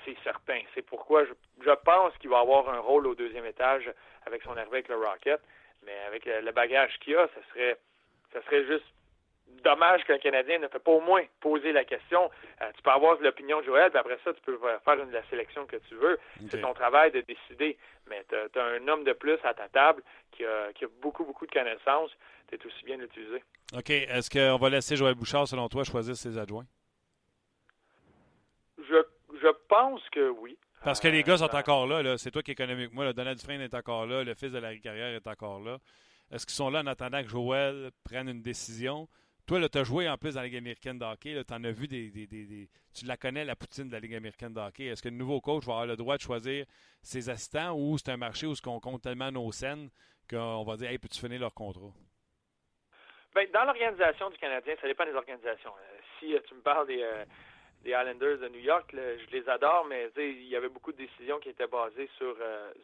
[0.07, 0.61] c'est certain.
[0.75, 3.91] C'est pourquoi je, je pense qu'il va avoir un rôle au deuxième étage
[4.25, 5.41] avec son arrivée avec le Rocket.
[5.85, 7.77] Mais avec le bagage qu'il a, ce serait,
[8.33, 8.87] ça serait juste
[9.63, 12.31] dommage qu'un Canadien ne fait pas au moins poser la question.
[12.63, 15.67] Euh, tu peux avoir l'opinion de Joël, puis après ça, tu peux faire la sélection
[15.67, 16.19] que tu veux.
[16.51, 17.77] C'est ton travail de décider.
[18.09, 20.71] Mais tu as, un homme de plus à ta table qui a,
[21.03, 22.11] beaucoup, beaucoup de connaissances.
[22.49, 23.43] Tu es aussi bien utilisé.
[23.77, 23.91] OK.
[23.91, 26.67] Est-ce qu'on va laisser Joël Bouchard, selon toi, choisir ses adjoints?
[28.79, 29.03] Je,
[29.43, 30.57] je pense que oui.
[30.85, 32.17] Parce que les gars sont euh, encore là.
[32.17, 32.93] C'est toi qui es économique.
[32.93, 34.23] Moi, le Donald Dufresne est encore là.
[34.23, 35.79] Le fils de Larry Carrière est encore là.
[36.31, 39.09] Est-ce qu'ils sont là en attendant que Joël prenne une décision?
[39.47, 41.41] Toi, tu as joué en plus dans la Ligue américaine de hockey.
[41.47, 44.59] Tu en as vu des, Tu la connais, la poutine de la Ligue américaine de
[44.59, 44.87] hockey.
[44.87, 46.67] Est-ce que le nouveau coach va avoir le droit de choisir
[47.01, 49.89] ses assistants ou c'est un marché où on compte tellement nos scènes
[50.29, 51.93] qu'on va dire Hey, peux-tu finir leur contrat?
[53.37, 55.71] Bien, dans l'organisation du Canadien, ça dépend des organisations.
[55.71, 57.25] Euh, si euh, tu me parles des, euh,
[57.85, 61.39] des Islanders de New York, je les adore, mais il y avait beaucoup de décisions
[61.39, 62.35] qui étaient basées sur,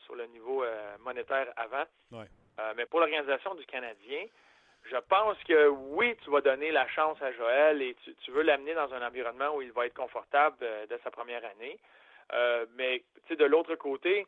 [0.04, 0.64] sur le niveau
[1.00, 1.84] monétaire avant.
[2.76, 4.26] mais pour l'organisation du Canadien,
[4.84, 8.74] je pense que oui, tu vas donner la chance à Joël et tu, veux l'amener
[8.74, 10.56] dans un environnement où il va être confortable
[10.88, 11.78] dès sa première année.
[12.76, 14.26] mais de l'autre côté,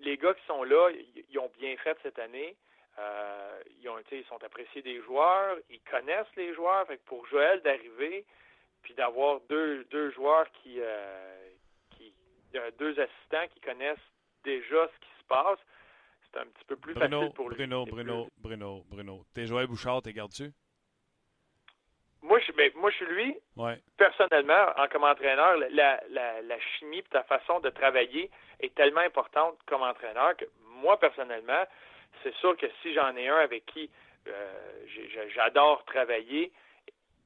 [0.00, 0.90] les gars qui sont là,
[1.30, 2.56] ils ont bien fait cette année.
[2.98, 6.86] Euh, ils, ont, ils sont appréciés des joueurs, ils connaissent les joueurs.
[6.86, 8.24] Fait pour Joël d'arriver,
[8.82, 11.48] puis d'avoir deux, deux joueurs qui, euh,
[11.90, 12.12] qui
[12.78, 13.98] deux assistants qui connaissent
[14.44, 15.58] déjà ce qui se passe,
[16.32, 17.56] c'est un petit peu plus facile pour lui.
[17.56, 19.24] Bruno, Bruno, Bruno, Bruno.
[19.34, 20.52] T'es Joël Bouchard, t'es gardes-tu?
[22.22, 23.36] Moi je, ben, moi, je suis lui.
[23.96, 29.00] Personnellement, en comme entraîneur, la, la, la chimie et ta façon de travailler est tellement
[29.00, 30.44] importante comme entraîneur que
[30.82, 31.64] moi, personnellement,
[32.22, 33.90] c'est sûr que si j'en ai un avec qui
[34.26, 34.86] euh,
[35.34, 36.52] j'adore travailler,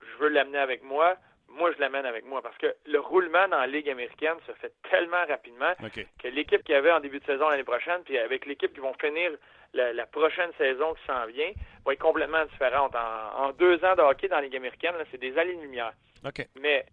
[0.03, 1.17] je veux l'amener avec moi,
[1.51, 4.73] moi, je l'amène avec moi parce que le roulement dans la Ligue américaine se fait
[4.91, 5.73] tellement rapidement
[6.19, 8.81] que l'équipe qu'il y avait en début de saison l'année prochaine, puis avec l'équipe qui
[8.81, 9.33] vont finir
[9.75, 11.51] la, prochaine saison qui s'en vient,
[11.85, 12.95] va être complètement différente.
[12.95, 15.93] En, deux ans de hockey dans la Ligue américaine, c'est des années-lumière.
[16.57, 16.87] Mais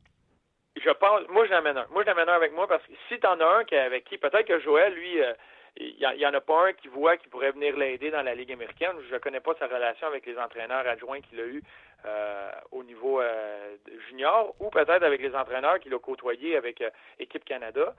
[0.75, 1.85] je pense, moi, je l'amène un.
[1.91, 4.05] Moi, je l'amène un avec moi parce que si tu en as un qui, avec
[4.05, 5.33] qui, peut-être que Joël, lui, euh,
[5.79, 8.51] il n'y en a pas un qui voit qui pourrait venir l'aider dans la Ligue
[8.51, 8.95] américaine.
[9.09, 11.63] Je ne connais pas sa relation avec les entraîneurs adjoints qu'il a eu
[12.05, 13.75] euh, au niveau euh,
[14.09, 17.93] junior ou peut-être avec les entraîneurs qu'il a côtoyés avec euh, Équipe Canada.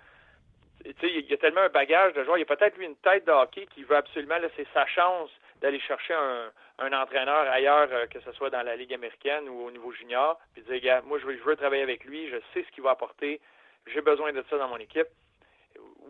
[0.84, 2.38] il y a tellement un bagage de joueurs.
[2.38, 5.30] Il y a peut-être lui une tête de hockey qui veut absolument laisser sa chance
[5.60, 9.90] d'aller chercher un, entraîneur ailleurs, que ce soit dans la Ligue américaine ou au niveau
[9.90, 12.84] junior, puis dire, moi, je veux, je veux travailler avec lui, je sais ce qu'il
[12.84, 13.40] va apporter,
[13.88, 15.08] j'ai besoin de ça dans mon équipe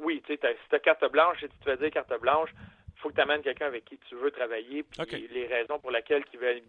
[0.02, 2.50] oui, tu sais, si tu carte blanche et tu te fais dire carte blanche,
[3.00, 6.24] faut que tu amènes quelqu'un avec qui tu veux travailler, puis les raisons pour lesquelles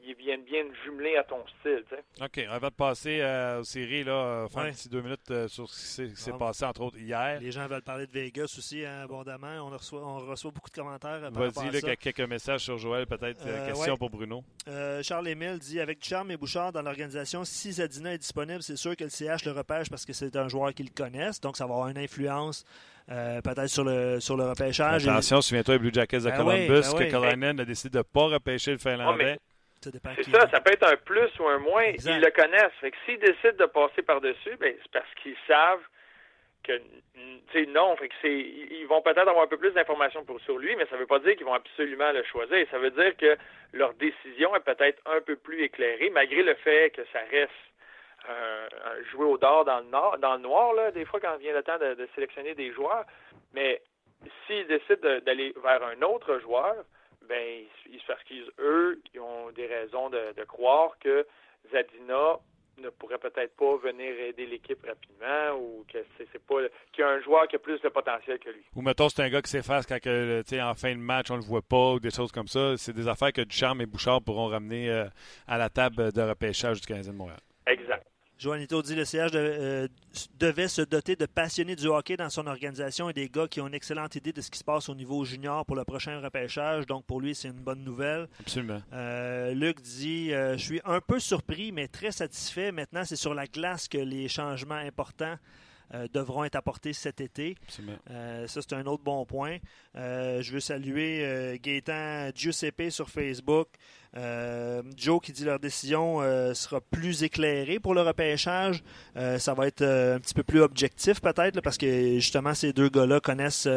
[0.05, 1.83] ils viennent bien jumeler à ton style.
[2.21, 2.45] OK.
[2.49, 4.73] On va te passer euh, aux séries, là, euh, faire ouais.
[4.91, 7.39] deux minutes euh, sur ce qui s'est passé, entre autres, hier.
[7.41, 9.67] Les gens veulent parler de Vegas aussi, hein, abondamment.
[9.67, 11.31] On reçoit, on reçoit beaucoup de commentaires.
[11.31, 13.43] Vas-y, quelques messages sur Joël, peut-être.
[13.65, 14.43] question pour Bruno.
[15.01, 19.03] Charles-Émile dit Avec Charme et Bouchard dans l'organisation, si Zadina est disponible, c'est sûr que
[19.03, 21.41] le CH le repêche parce que c'est un joueur qu'ils connaissent.
[21.41, 22.65] Donc, ça va avoir une influence
[23.11, 25.07] euh, peut-être sur le, sur le repêchage.
[25.07, 28.03] Attention, souviens-toi les Blue Jackets de ben Columbus, ben que Kalainen a décidé de ne
[28.03, 29.37] pas repêcher le Finlandais.
[29.81, 31.85] c'est ça, ça peut être un plus ou un moins.
[31.85, 32.73] Ils le connaissent.
[32.81, 35.81] Fait que s'ils décident de passer par-dessus, ben, c'est parce qu'ils savent
[36.63, 36.73] que
[37.73, 37.95] non.
[37.97, 41.01] Fait que ils vont peut-être avoir un peu plus d'informations sur lui, mais ça ne
[41.01, 42.65] veut pas dire qu'ils vont absolument le choisir.
[42.71, 43.37] Ça veut dire que
[43.73, 47.51] leur décision est peut-être un peu plus éclairée, malgré le fait que ça reste
[49.11, 51.63] jouer au dard dans le, nord, dans le noir, là, des fois, quand vient le
[51.63, 53.05] temps de, sélectionner des joueurs.
[53.53, 53.81] Mais
[54.45, 56.75] s'ils décident d'aller vers un autre joueur,
[57.27, 58.21] ben, ils, parce
[58.59, 61.25] eux, ils ont des raisons de, croire que
[61.71, 62.39] Zadina
[62.81, 66.55] ne pourrait peut-être pas venir aider l'équipe rapidement ou que c'est pas
[66.93, 68.63] qu'il y a un joueur qui a plus de potentiel que lui.
[68.75, 71.41] Ou mettons c'est un gars qui s'efface quand que, en fin de match on le
[71.41, 72.77] voit pas ou des choses comme ça.
[72.77, 75.05] C'est des affaires que Ducharme et Bouchard pourront ramener euh,
[75.47, 77.39] à la table de repêchage du Canadien de Montréal.
[77.67, 77.98] Exact.
[78.39, 79.89] Joanito dit le CH euh,
[80.39, 83.67] devait se doter de passionnés du hockey dans son organisation et des gars qui ont
[83.67, 86.85] une excellente idée de ce qui se passe au niveau junior pour le prochain repêchage.
[86.85, 88.29] Donc pour lui, c'est une bonne nouvelle.
[88.39, 88.81] Absolument.
[88.93, 92.71] Euh, Luc dit euh, Je suis un peu surpris, mais très satisfait.
[92.71, 95.35] Maintenant, c'est sur la glace que les changements importants
[96.13, 97.55] devront être apportés cet été.
[98.07, 99.57] Ça, c'est un autre bon point.
[99.95, 103.69] Je veux saluer Gaétan Giuseppe sur Facebook.
[104.15, 106.21] Joe qui dit leur décision
[106.53, 108.83] sera plus éclairée pour le repêchage.
[109.15, 113.19] ça va être un petit peu plus objectif peut-être parce que justement ces deux gars-là
[113.19, 113.67] connaissent.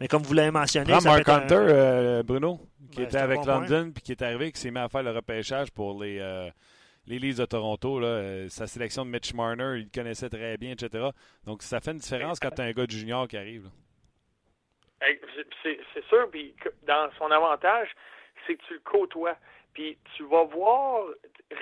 [0.00, 2.60] mais comme vous l'avez mentionné, Prends Mark Hunter, Bruno,
[2.92, 5.70] qui était avec London puis qui est arrivé, qui s'est mis à faire le repêchage
[5.70, 6.20] pour les
[7.06, 10.72] les Leafs de Toronto, là, euh, sa sélection de Mitch Marner, il connaissait très bien,
[10.72, 11.08] etc.
[11.44, 13.68] Donc, ça fait une différence quand tu as un gars de junior qui arrive.
[15.62, 16.54] C'est sûr, puis
[16.86, 17.88] dans son avantage,
[18.46, 19.36] c'est que tu le côtoies.
[19.74, 21.06] Puis tu vas voir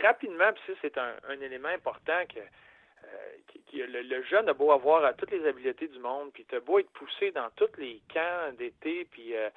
[0.02, 5.30] rapidement, puis ça, c'est un, élément important que, euh, le, jeune a beau avoir toutes
[5.30, 9.06] les habiletés du monde, puis tu as beau être poussé dans tous les camps d'été,
[9.10, 9.48] puis euh,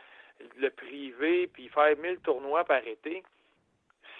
[0.58, 3.24] le privé, puis faire mille tournois par été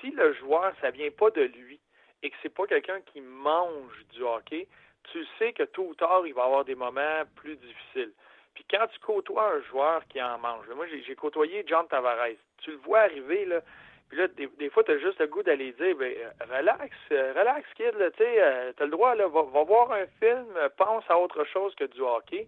[0.06, 1.80] si le joueur, ça vient pas de lui
[2.24, 4.68] et que c'est pas quelqu'un qui mange du hockey,
[5.12, 8.12] tu sais que tôt ou tard, il va avoir des moments plus difficiles.
[8.54, 12.72] Puis quand tu côtoies un joueur qui en mange, moi j'ai côtoyé John Tavares, tu
[12.72, 13.62] le vois arriver, là,
[14.10, 16.14] puis là, des, fois, tu as juste le goût d'aller dire ben,
[16.50, 20.46] relax, relax, kid, tu sais, euh, tu as le droit, là, va, voir un film,
[20.78, 22.48] pense à autre chose que du hockey.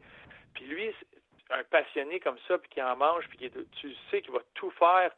[0.54, 0.94] Puis lui,
[1.50, 4.72] un passionné comme ça, puis qui en mange, puis qui, tu sais qu'il va tout
[4.72, 5.12] faire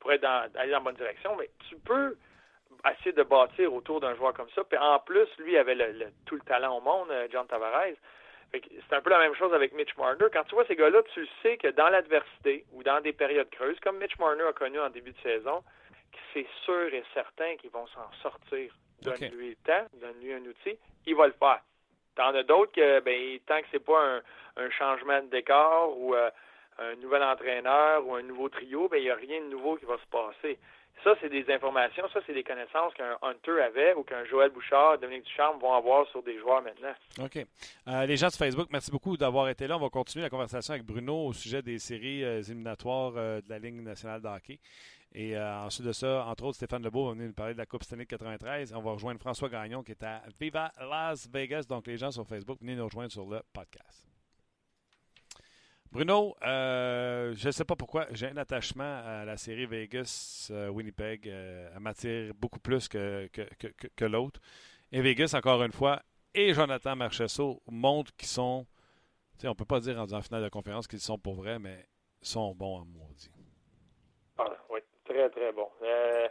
[0.00, 2.16] pour aller dans la bonne direction, mais tu peux
[2.90, 4.62] essayer de bâtir autour d'un joueur comme ça.
[4.64, 7.96] Puis en plus, lui avait le, tout le talent au monde, euh, John Tavares.
[8.62, 10.26] C'est un peu la même chose avec Mitch Marner.
[10.32, 13.78] Quand tu vois ces gars-là, tu sais que dans l'adversité ou dans des périodes creuses,
[13.80, 15.64] comme Mitch Marner a connu en début de saison,
[16.32, 18.72] c'est sûr et certain qu'ils vont s'en sortir.
[19.02, 21.60] Donne-lui le temps, donne-lui un outil, il va le faire.
[22.14, 24.20] T'en as d'autres que, ben, tant que c'est pas
[24.56, 26.30] un, changement de décor ou euh,
[26.78, 29.84] un nouvel entraîneur ou un nouveau trio, ben, il n'y a rien de nouveau qui
[29.84, 30.58] va se passer.
[31.02, 34.98] Ça, c'est des informations, ça, c'est des connaissances qu'un Hunter avait ou qu'un Joël Bouchard,
[34.98, 36.94] Dominique Ducharme vont avoir sur des joueurs maintenant.
[37.22, 37.44] OK.
[37.88, 39.76] Euh, les gens de Facebook, merci beaucoup d'avoir été là.
[39.76, 43.58] On va continuer la conversation avec Bruno au sujet des séries euh, éliminatoires de la
[43.58, 44.60] Ligue nationale de hockey.
[45.14, 47.66] Et euh, ensuite de ça, entre autres, Stéphane Lebeau va venir nous parler de la
[47.66, 48.74] Coupe Stanley 93.
[48.74, 51.66] On va rejoindre François Gagnon qui est à Viva Las Vegas.
[51.68, 54.13] Donc, les gens sur Facebook, venez nous rejoindre sur le podcast.
[55.94, 61.28] Bruno, euh, je ne sais pas pourquoi, j'ai un attachement à la série Vegas-Winnipeg.
[61.28, 64.40] Euh, elle m'attire beaucoup plus que, que, l'autre.
[64.90, 66.02] Et Vegas, encore une fois,
[66.34, 68.66] et Jonathan Marchesso montrent qu'ils sont,
[69.44, 71.86] on ne peut pas dire en, finale de conférence qu'ils sont pour vrai, mais
[72.20, 73.30] sont bons à maudit.
[74.38, 74.80] Ah, oui.
[75.04, 75.68] Très, très bon.
[75.84, 76.26] Euh,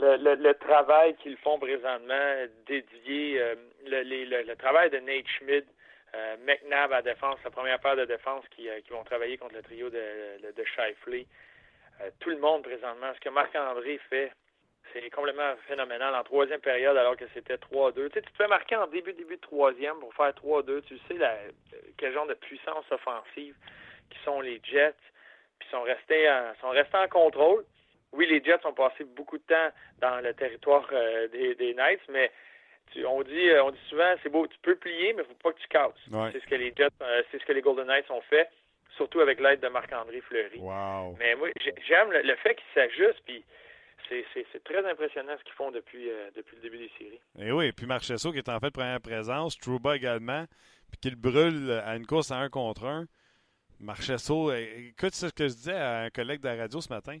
[0.00, 2.34] le, le, travail qu'ils font présentement,
[2.66, 3.54] dédié, euh,
[3.86, 4.02] le,
[4.42, 5.68] le, travail de Nate Schmidt,
[6.14, 9.62] euh, McNabb à défense, la première paire de défense qui, qui vont travailler contre le
[9.62, 11.26] trio de, de Shifley.
[12.20, 14.32] tout le monde présentement, ce que Marc-André fait,
[14.92, 16.14] c'est complètement phénoménal.
[16.14, 17.94] En troisième période, alors que c'était 3-2.
[17.94, 20.82] Tu, sais, tu te fais marquer en début, début de troisième pour faire 3-2.
[20.82, 21.34] Tu sais la,
[21.96, 23.54] quel genre de puissance offensive
[24.10, 24.94] qui sont les Jets.
[25.58, 26.28] Puis sont restés
[26.60, 27.64] sont restés en contrôle
[28.12, 29.70] oui, les Jets ont passé beaucoup de temps
[30.00, 32.30] dans le territoire euh, des, Knights, mais
[33.06, 35.42] on dit euh, on dit souvent c'est beau, tu peux plier, mais il ne faut
[35.42, 35.92] pas que tu casses.
[36.32, 38.48] C'est ce que les Jets, euh, c'est ce que les Golden Knights ont fait,
[38.96, 40.60] surtout avec l'aide de Marc-André Fleury.
[41.18, 41.48] Mais moi,
[41.86, 43.44] j'aime le, fait qu'ils s'ajustent, puis
[44.08, 47.20] c'est très impressionnant ce qu'ils font depuis, depuis le début des séries.
[47.38, 50.44] Et eh oui, puis Marchesso qui est en fait première présence, Trouba également,
[50.90, 53.06] puis qu'il brûle à une course à un contre un.
[53.80, 57.18] Marchesso, écoute ce que je disais à un collègue de la radio ce matin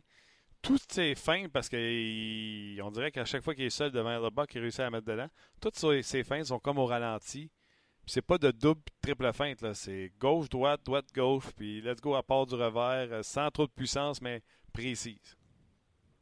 [0.62, 4.46] toutes ces fins, parce qu'on dirait qu'à chaque fois qu'il est seul devant le bas,
[4.54, 5.28] il réussit à mettre dedans,
[5.60, 7.50] toutes ces fins sont comme au ralenti.
[8.06, 12.22] C'est pas de double triple feinte, c'est gauche, droite, droite, gauche, puis let's go à
[12.22, 15.36] part du revers, euh, sans trop de puissance, mais précise.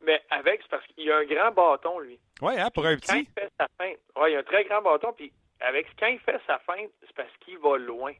[0.02, 2.18] Mais avec, c'est parce qu'il y a un grand bâton, lui.
[2.42, 3.08] Oui, hein, pour un petit.
[3.08, 5.86] Quand il fait sa feinte, ouais, il y a un très grand bâton, puis avec
[5.98, 8.12] quand il fait sa feinte, c'est parce qu'il va loin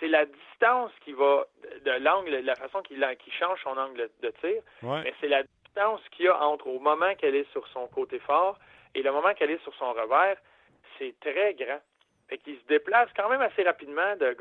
[0.00, 1.46] c'est la distance qui va
[1.84, 2.98] de l'angle, la façon qu'il
[3.38, 7.14] change son angle de tir, mais c'est la distance qu'il y a entre au moment
[7.16, 8.58] qu'elle est sur son côté fort
[8.94, 10.36] et le moment qu'elle est sur son revers,
[10.98, 11.80] c'est très grand.
[12.28, 14.34] Fait qu'il se déplace quand même assez rapidement de,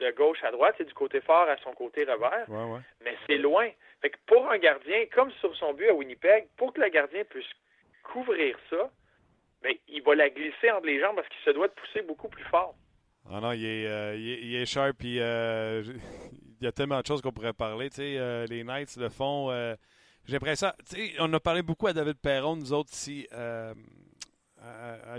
[0.00, 2.46] de, gauche à droite, c'est du côté fort à son côté revers,
[3.04, 3.68] mais c'est loin.
[4.00, 7.24] Fait que pour un gardien, comme sur son but à Winnipeg, pour que le gardien
[7.24, 7.50] puisse
[8.02, 8.90] couvrir ça,
[9.88, 12.44] il va la glisser entre les jambes parce qu'il se doit de pousser beaucoup plus
[12.44, 12.74] fort.
[13.30, 14.96] Ah non, il est, euh, il sharp.
[14.96, 15.82] Puis, euh,
[16.60, 17.90] il y a tellement de choses qu'on pourrait parler.
[17.98, 19.50] Euh, les Knights le font.
[20.24, 20.68] J'ai l'impression.
[21.20, 23.74] On a parlé beaucoup à David Perron, nous autres, ici, à,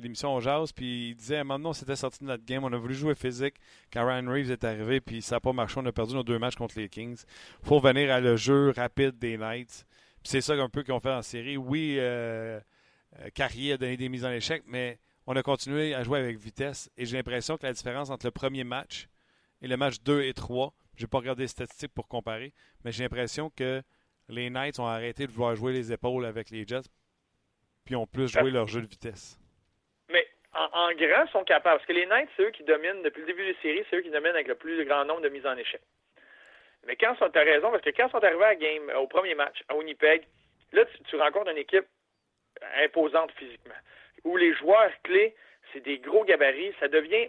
[0.01, 0.71] l'émission On Jazz.
[0.71, 2.63] Puis il disait maintenant, on s'était sorti de notre game.
[2.63, 3.55] On a voulu jouer physique
[3.93, 5.01] quand Ryan Reeves est arrivé.
[5.01, 5.79] Puis ça n'a pas marché.
[5.79, 7.23] On a perdu nos deux matchs contre les Kings.
[7.63, 9.85] Il faut venir à le jeu rapide des Knights.
[10.21, 11.57] Puis c'est ça un peu qu'ils ont fait en série.
[11.57, 11.99] Oui,
[13.35, 16.89] Carrier a donné des mises en échec, mais on a continué à jouer avec vitesse
[16.97, 19.05] et j'ai l'impression que la différence entre le premier match
[19.61, 22.51] et le match 2 et 3, je n'ai pas regardé les statistiques pour comparer,
[22.83, 23.83] mais j'ai l'impression que
[24.27, 26.89] les Knights ont arrêté de vouloir jouer les épaules avec les Jets
[27.85, 29.39] puis ont plus joué leur jeu de vitesse.
[30.09, 31.77] Mais en, grand, ils sont capables.
[31.77, 34.01] Parce que les Knights, c'est eux qui dominent depuis le début des séries, c'est eux
[34.01, 35.81] qui dominent avec le plus grand nombre de mises en échec.
[36.87, 39.61] Mais quand tu as raison, parce que quand sont arrivés à game, au premier match,
[39.67, 40.23] à Winnipeg,
[40.71, 41.85] là, tu rencontres une équipe
[42.83, 43.75] imposante physiquement
[44.23, 45.35] où les joueurs clés,
[45.73, 47.27] c'est des gros gabarits, ça devient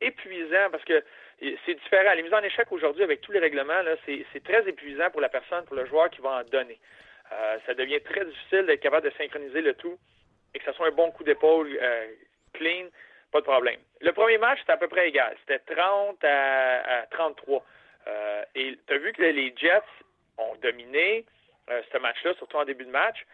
[0.00, 1.02] épuisant parce que
[1.40, 2.14] c'est différent.
[2.14, 5.64] Les mises en échec aujourd'hui avec tous les règlements, c'est très épuisant pour la personne,
[5.64, 6.78] pour le joueur qui va en donner.
[7.32, 9.98] Euh, ça devient très difficile d'être capable de synchroniser le tout
[10.54, 12.06] et que ce soit un bon coup d'épaule euh,
[12.52, 12.86] clean,
[13.30, 13.80] pas de problème.
[14.00, 15.34] Le premier match, c'était à peu près égal.
[15.40, 17.64] C'était 30 à, 33.
[18.06, 19.80] Euh, et tu as vu que les Jets
[20.36, 21.24] ont dominé
[21.68, 23.24] ce match-là, surtout en début de match.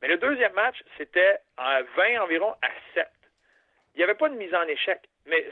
[0.00, 3.08] Mais le deuxième match, c'était à 20 environ à 7.
[3.94, 5.44] Il n'y avait pas de mise en échec, mais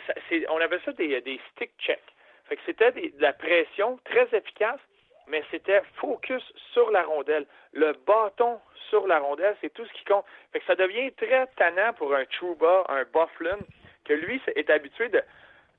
[0.51, 2.01] on avait ça des, des stick checks.
[2.49, 4.81] Fait que c'était de la pression très efficace,
[5.27, 7.47] mais c'était focus sur la rondelle.
[7.73, 10.25] Le bâton sur la rondelle, c'est tout ce qui compte.
[10.53, 13.59] Fait que ça devient très tannant pour un Trouba, un Bufflin,
[14.05, 15.21] que lui est habitué de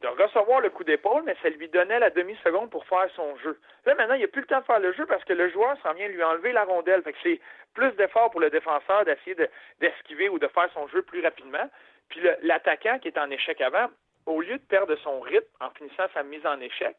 [0.01, 3.59] de recevoir le coup d'épaule, mais ça lui donnait la demi-seconde pour faire son jeu.
[3.85, 5.49] Là, maintenant, il n'y a plus le temps de faire le jeu parce que le
[5.49, 7.01] joueur s'en vient lui enlever la rondelle.
[7.01, 7.41] Fait que c'est
[7.73, 9.35] plus d'effort pour le défenseur d'essayer
[9.79, 11.69] d'esquiver ou de faire son jeu plus rapidement.
[12.09, 13.87] Puis l'attaquant qui est en échec avant,
[14.27, 16.95] au lieu de perdre son rythme en finissant sa mise en échec,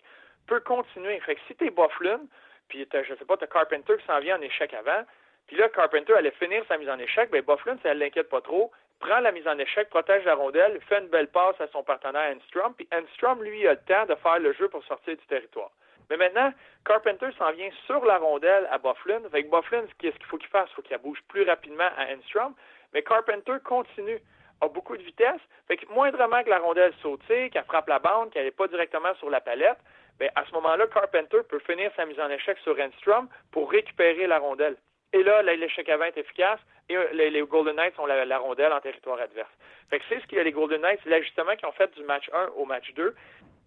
[0.47, 1.21] peut continuer.
[1.21, 2.21] Fait que si t'es Bufflin,
[2.69, 5.05] puis je sais pas, t'as Carpenter qui s'en vient en échec avant,
[5.47, 8.71] puis là, Carpenter allait finir sa mise en échec, ben Bufflin, ça l'inquiète pas trop,
[9.01, 12.35] prend la mise en échec, protège la rondelle, fait une belle passe à son partenaire
[12.37, 15.71] Enstrom, puis Enstrom, lui, a le temps de faire le jeu pour sortir du territoire.
[16.11, 16.53] Mais maintenant,
[16.85, 19.21] Carpenter s'en vient sur la rondelle à Bufflin.
[19.27, 20.69] Avec Bufflin, qu'est-ce qu'il faut qu'il fasse?
[20.73, 22.55] Il faut qu'il bouge plus rapidement à Enstrom.
[22.95, 24.19] Mais Carpenter continue,
[24.63, 25.41] a beaucoup de vitesse.
[25.67, 29.15] Fait que moindrement que la rondelle saute, qu'elle frappe la bande, qu'elle n'est pas directement
[29.17, 29.79] sur la palette,
[30.19, 34.27] bien, à ce moment-là, Carpenter peut finir sa mise en échec sur Enstrom pour récupérer
[34.27, 34.77] la rondelle.
[35.13, 38.81] Et là, l'échec avant est efficace et euh, les, Golden Knights ont la, rondelle en
[38.81, 39.51] territoire adverse.
[39.91, 41.93] Fait que c'est ce qu'il y a les Golden Knights, c'est l'ajustement qu'ils ont fait
[41.95, 43.15] du match 1 au match 2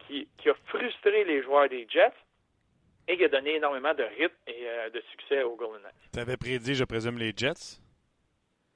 [0.07, 2.11] qui, a frustré les joueurs des Jets
[3.07, 6.09] et qui a donné énormément de rythme et euh, de succès aux Golden Knights.
[6.13, 7.79] Tu avais prédit, je présume, les Jets?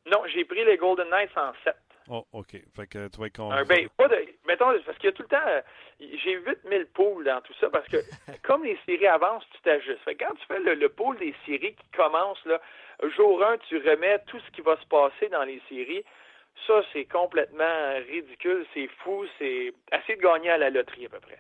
[0.06, 1.76] Non, j'ai pris les Golden Knights en 7.
[2.08, 2.52] Oh, OK.
[2.76, 5.28] Fait que tu vas être ben, pas de, mettons, parce qu'il y a tout le
[5.28, 5.62] temps, euh,
[6.00, 7.98] j'ai 8000 poules dans tout ça, parce que
[8.44, 10.04] comme les séries avancent, tu t'ajustes.
[10.04, 12.62] Fait quand tu fais le, le pool des séries qui commence, là,
[13.16, 16.04] jour 1, tu remets tout ce qui va se passer dans les séries.
[16.68, 21.20] Ça, c'est complètement ridicule, c'est fou, c'est assez de gagner à la loterie à peu
[21.20, 21.40] près.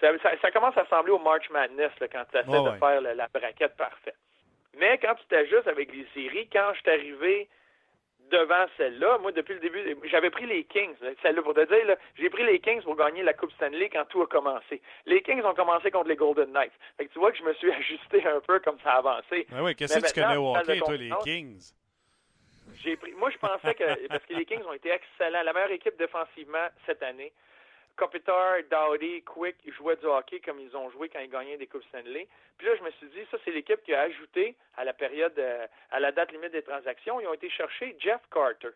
[0.00, 3.28] Ça, commence à ressembler au March Madness là, quand tu essaies de faire la, la
[3.28, 4.16] braquette parfaite.
[4.78, 7.48] Mais quand tu t'ajustes avec les séries, quand je suis arrivé
[8.32, 9.18] devant celle-là.
[9.18, 10.94] Moi, depuis le début, j'avais pris les Kings.
[11.22, 14.22] Celle-là, pour te dire, j'ai pris les Kings pour gagner la Coupe Stanley quand tout
[14.22, 14.80] a commencé.
[15.06, 16.72] Les Kings ont commencé contre les Golden Knights.
[16.96, 19.46] Fait que tu vois que je me suis ajusté un peu comme ça a avancé.
[19.50, 21.72] Ben oui, qu'est-ce que tu connais au hockey, toi, les Kings?
[22.82, 25.72] J'ai pris, moi, je pensais que, parce que les Kings ont été excellents, la meilleure
[25.72, 27.32] équipe défensivement cette année.
[27.96, 31.84] Kopitar, Dowdy, Quick jouaient du hockey comme ils ont joué quand ils gagnaient des Coupes
[31.84, 32.26] Stanley.
[32.58, 35.38] Puis là, je me suis dit, ça, c'est l'équipe qui a ajouté à la période,
[35.38, 38.70] euh, à la date limite des transactions, ils ont été chercher Jeff Carter.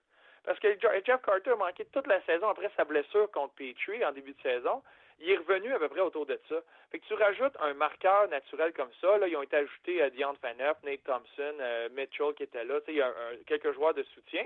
[0.44, 4.12] Parce que Jeff Carter a manqué toute la saison après sa blessure contre Petrie en
[4.12, 4.83] début de saison.
[5.18, 6.57] Il est revenu à peu près autour de ça.
[6.92, 9.18] Fait que tu rajoutes un marqueur naturel comme ça.
[9.18, 12.79] Là, ils ont été ajoutés à Dion Phaneuf, Nate Thompson, euh, Mitchell qui était là.
[12.87, 13.12] Il y a
[13.46, 14.44] quelques joueurs de soutien.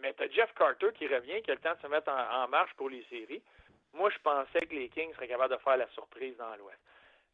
[0.00, 2.48] Mais tu as Jeff Carter qui revient, qui a le temps de se mettre en
[2.48, 3.42] marche pour les séries.
[3.94, 6.78] Moi, je pensais que les Kings seraient capables de faire la surprise dans l'Ouest.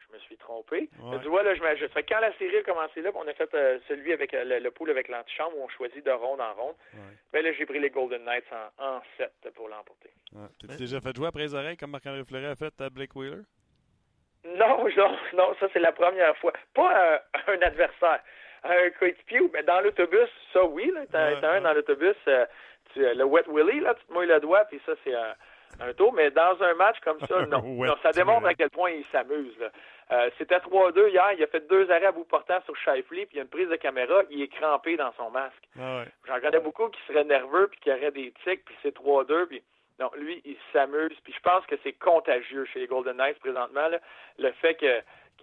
[0.09, 0.88] Je me suis trompé.
[1.23, 1.94] Tu vois, là, je m'ajuste.
[2.09, 4.90] Quand la série a commencé là, on a fait euh, celui avec euh, le, pool
[4.90, 6.75] avec l'antichambre où on choisit de ronde en ronde.
[7.33, 8.47] Mais là, j'ai pris les Golden Knights
[8.79, 10.11] en, en 7 pour l'emporter.
[10.33, 10.47] Ouais.
[10.66, 13.42] T'as déjà fait jouer après les oreilles comme Marc-André Fleury a fait à Blake Wheeler?
[14.44, 16.53] Non, non, non, ça c'est la première fois.
[16.73, 17.18] Pas euh,
[17.49, 18.23] un adversaire.
[18.64, 22.16] Un coéquipier, mais dans l'autobus, ça oui, là, t'as un dans l'autobus,
[22.97, 25.14] le wet willy, là, tu te mouilles le doigt, puis ça c'est
[25.81, 27.97] un tour, mais dans un match comme ça, non.
[28.03, 29.55] ça démontre à quel point il s'amuse.
[30.11, 33.35] Euh, C'était 3-2 hier, il a fait deux arrêts à bout portant sur Shifley, puis
[33.35, 35.69] il y a une prise de caméra, il est crampé dans son masque.
[35.79, 39.47] Ah J'en connais beaucoup qui seraient nerveux, puis qui auraient des tics, puis c'est 3-2,
[39.47, 39.62] puis
[40.01, 43.88] non, lui, il s'amuse, puis je pense que c'est contagieux chez les Golden Knights présentement,
[44.38, 45.03] le fait que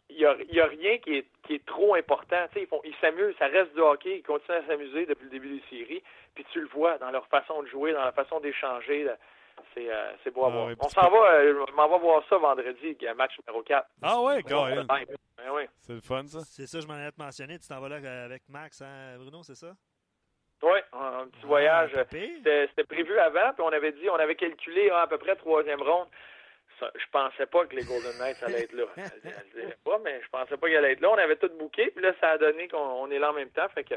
[0.10, 2.45] il n'y a, rien qui est, qui est trop important.
[2.56, 5.50] Ils, font, ils s'amusent, ça reste du hockey, ils continuent à s'amuser depuis le début
[5.50, 6.04] des séries.
[6.36, 9.08] Puis tu le vois dans leur façon de jouer, dans leur façon d'échanger.
[9.74, 10.76] C'est euh, beau à ah voir.
[10.80, 13.88] On s'en va, euh, m'en va voir ça vendredi, match numéro 4.
[14.02, 14.86] Ah ouais, quand même.
[14.88, 16.39] Ben c'est le fun, ça.
[16.41, 17.60] C'est ça, je m'en ai mentionné.
[17.60, 19.74] Tu t'en vas là avec Max, hein, Bruno, c'est ça?
[20.63, 21.91] Oui, un petit voyage.
[21.96, 25.36] Ah, c'était prévu avant, puis on avait dit, on avait calculé hein, à peu près
[25.36, 26.08] troisième ronde.
[26.80, 28.86] Ça, je pensais pas que les Golden Knights allaient être là.
[28.98, 31.12] Elle, pas, mais je pensais pas qu'ils allaient être là.
[31.12, 33.68] On avait tout booké, puis là, ça a donné qu'on est là en même temps.
[33.70, 33.96] Fait que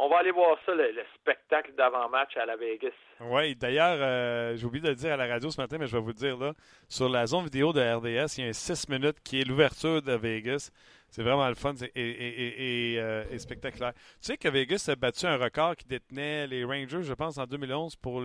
[0.00, 2.92] on va aller voir ça, le, spectacle d'avant-match à la Vegas.
[3.20, 5.96] Oui, d'ailleurs, euh, j'ai oublié de le dire à la radio ce matin, mais je
[5.96, 6.52] vais vous le dire là.
[6.88, 10.00] Sur la zone vidéo de RDS, il y a un 6 minutes qui est l'ouverture
[10.00, 10.70] de Vegas.
[11.10, 13.92] C'est vraiment le fun et, euh, et, spectaculaire.
[13.94, 17.46] Tu sais que Vegas a battu un record qui détenait les Rangers, je pense, en
[17.46, 18.22] 2011 pour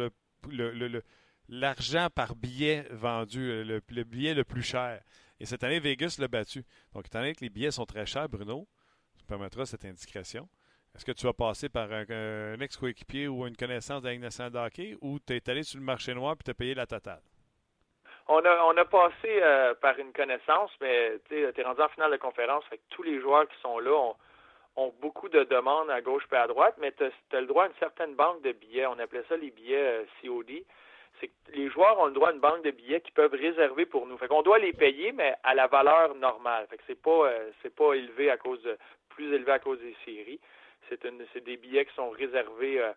[1.49, 5.01] l'argent par billet vendu, le, billet le plus cher.
[5.39, 6.63] Et cette année, Vegas l'a battu.
[6.93, 8.67] Donc, étant donné que les billets sont très chers, Bruno,
[9.17, 10.47] tu permettras cette indiscrétion.
[10.95, 14.09] Est-ce que tu vas passer par un, ex-coéquipier ou une connaissance de
[15.01, 17.21] ou tu es allé sur le marché noir et tu as payé la totale?
[18.27, 22.11] On a, on a passé euh, par une connaissance, mais tu es rendu en finale
[22.11, 22.63] de conférence.
[22.89, 24.13] Tous les joueurs qui sont là
[24.75, 27.67] ont, beaucoup de demandes à gauche et à droite, mais tu as, le droit à
[27.67, 28.85] une certaine banque de billets.
[28.85, 30.63] On appelait ça les billets euh, COD.
[31.19, 33.87] C'est que les joueurs ont le droit à une banque de billets qu'ils peuvent réserver
[33.87, 34.17] pour nous.
[34.19, 36.67] Fait qu'on doit les payer, mais à la valeur normale.
[36.69, 38.77] Fait que c'est pas euh, c'est pas élevé à cause de
[39.09, 40.39] plus élevé à cause des séries.
[40.89, 42.91] C'est des billets qui sont réservés euh,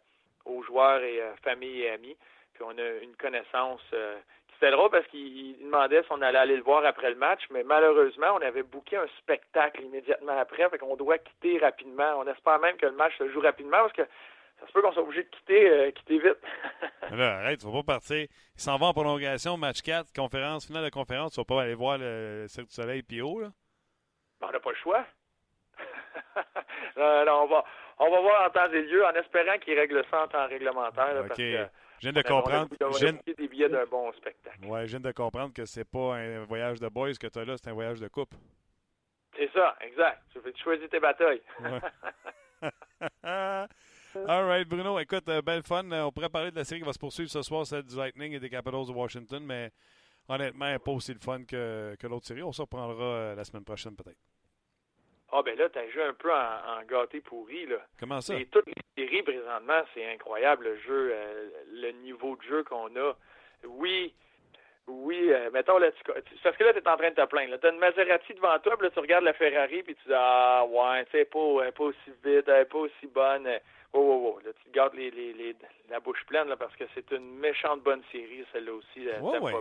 [0.47, 2.17] aux joueurs et euh, familles et amis.
[2.55, 4.17] Puis on a une connaissance euh,
[4.49, 7.43] qui c'était drôle parce qu'il demandait si on allait aller le voir après le match,
[7.51, 12.19] mais malheureusement, on avait booké un spectacle immédiatement après, fait qu'on doit quitter rapidement.
[12.19, 14.07] On espère même que le match se joue rapidement parce que
[14.61, 16.39] ça se peut qu'on soit obligé de quitter, euh, quitter vite.
[17.11, 18.17] là, arrête, tu vas pas partir.
[18.17, 21.33] Il s'en va en prolongation, match 4, conférence, finale de conférence.
[21.33, 23.51] Tu vas pas aller voir le Cirque du Soleil puis haut, là?
[24.41, 25.05] Ben, on n'a pas le choix.
[26.97, 27.65] non, non, on va,
[27.99, 31.17] on va voir en temps et lieu, en espérant qu'ils règlent ça en temps réglementaire.
[31.21, 31.27] OK.
[31.29, 31.67] parce que,
[31.99, 32.69] je viens de comprendre.
[32.81, 34.65] Je viens- des billets d'un bon spectacle.
[34.65, 37.45] Ouais, je viens de comprendre que c'est pas un voyage de boys que tu as
[37.45, 38.37] là, c'est un voyage de couple.
[39.37, 40.23] C'est ça, exact.
[40.33, 41.43] Tu fais- tu choisis tes batailles.
[41.61, 41.81] Ouais.
[44.29, 44.99] All right, Bruno.
[44.99, 45.91] Écoute, euh, belle fun.
[45.93, 47.97] Euh, On pourrait parler de la série qui va se poursuivre ce soir, celle du
[47.97, 49.71] Lightning et des Capitals de Washington, mais
[50.29, 52.43] honnêtement, pas aussi le fun que, que l'autre série.
[52.43, 54.17] On se reprendra euh, la semaine prochaine, peut-être.
[55.33, 56.37] Ah ben là, t'as joué un peu en,
[56.79, 57.79] en gâté pourri, là.
[57.99, 58.35] Comment ça?
[58.39, 58.75] Et toutes les
[59.07, 63.13] séries présentement, c'est incroyable le jeu, euh, le niveau de jeu qu'on a.
[63.65, 64.15] Oui,
[64.89, 66.03] oui, euh, mettons là, tu,
[66.43, 67.59] parce que là, tu es en train de te plaindre.
[67.59, 70.15] Tu as une Maserati devant toi, puis là, tu regardes la Ferrari, puis tu dis
[70.15, 73.49] Ah ouais, tu sais, pas, elle est pas aussi vite, elle est pas aussi bonne.
[73.93, 74.41] Oh, oh, oh.
[74.47, 75.57] Là, tu te gardes les, les, les-
[75.91, 79.39] la bouche pleine là, parce que c'est une méchante bonne série, celle-là aussi, euh, Ouais,
[79.39, 79.53] ouais.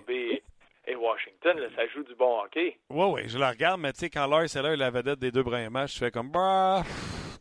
[0.87, 1.57] Et, Washington.
[1.59, 2.77] Là, ça joue du bon hockey.
[2.89, 5.43] Oui, oui, je la regarde, mais tu sais, quand Lars est la vedette des deux
[5.43, 6.83] premiers matchs, je fais comme, bah,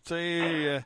[0.04, 0.14] tu sais.
[0.16, 0.80] euh,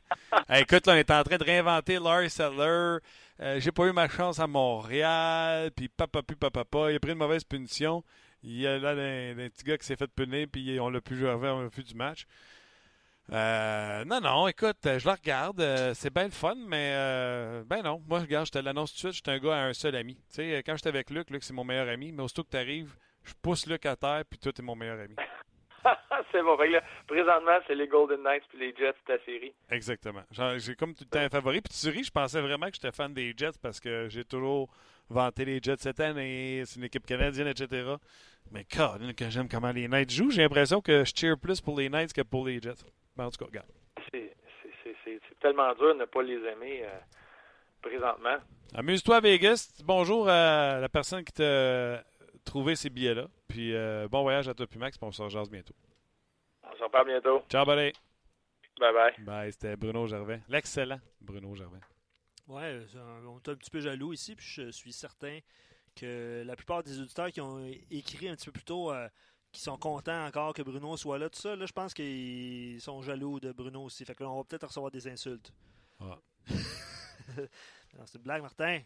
[0.55, 2.99] écoute, là, on est en train de réinventer Lars Eller.
[3.41, 6.91] Euh, J'ai pas eu ma chance à Montréal, puis papa, puis papa, papa.
[6.91, 8.03] Il a pris une mauvaise punition.
[8.43, 11.01] Il y a là un, un petit gars qui s'est fait punir, puis on l'a
[11.01, 12.25] plus joué, on l'a plus du match.
[13.31, 15.61] Euh, non, non, écoute, je la regarde.
[15.61, 18.01] euh, c'est bien le fun, mais euh, ben non.
[18.07, 19.95] Moi, regarde, je te l'annonce tout de suite, je suis un gars à un seul
[19.95, 20.15] ami.
[20.15, 22.57] Tu sais, quand j'étais avec Luc, Luc, c'est mon meilleur ami, mais aussitôt que tu
[22.57, 25.15] arrives, je pousse Luc à terre, puis toi, t'es mon meilleur ami.
[26.31, 26.57] c'est bon.
[26.57, 29.53] Là, présentement, c'est les Golden Knights puis les Jets de ta série.
[29.69, 30.23] Exactement.
[30.57, 31.61] J'ai comme tout le temps un favori.
[31.61, 34.69] Puis tu ris, je pensais vraiment que j'étais fan des Jets parce que j'ai toujours
[35.09, 36.63] vanté les Jets cette année.
[36.65, 37.95] C'est une équipe canadienne, etc.
[38.51, 41.89] Mais que j'aime comment les Knights jouent, j'ai l'impression que je cheer plus pour les
[41.89, 42.83] Knights que pour les Jets.
[43.19, 43.67] Ben, en tout cas, regarde.
[44.13, 46.99] C'est- c'est- c'est- C'est c'est tellement dur de ne pas les aimer euh,
[47.81, 48.37] présentement.
[48.73, 49.73] Amuse-toi à Vegas.
[49.83, 52.01] Bonjour à la personne qui t'a
[52.45, 53.27] trouvé ces billets-là.
[53.49, 55.73] Puis euh, bon voyage à toi puis Max, puis on se rejase bientôt.
[56.63, 57.43] On se reparle bientôt.
[57.49, 57.91] Ciao, buddy.
[58.79, 59.13] Bye bye.
[59.25, 60.39] Bye, c'était Bruno Gervais.
[60.47, 61.81] L'excellent Bruno Gervais.
[62.47, 65.39] Ouais, on est un petit peu jaloux ici, puis je suis certain
[65.93, 67.59] que la plupart des auditeurs qui ont
[67.91, 69.09] écrit un petit peu plus tôt, euh,
[69.51, 73.01] qui sont contents encore que Bruno soit là, tout ça, là, je pense qu'ils sont
[73.01, 74.05] jaloux de Bruno aussi.
[74.05, 75.51] Fait que là, on va peut-être recevoir des insultes.
[75.99, 76.17] Ah.
[78.05, 78.81] C'est une blague, Martin.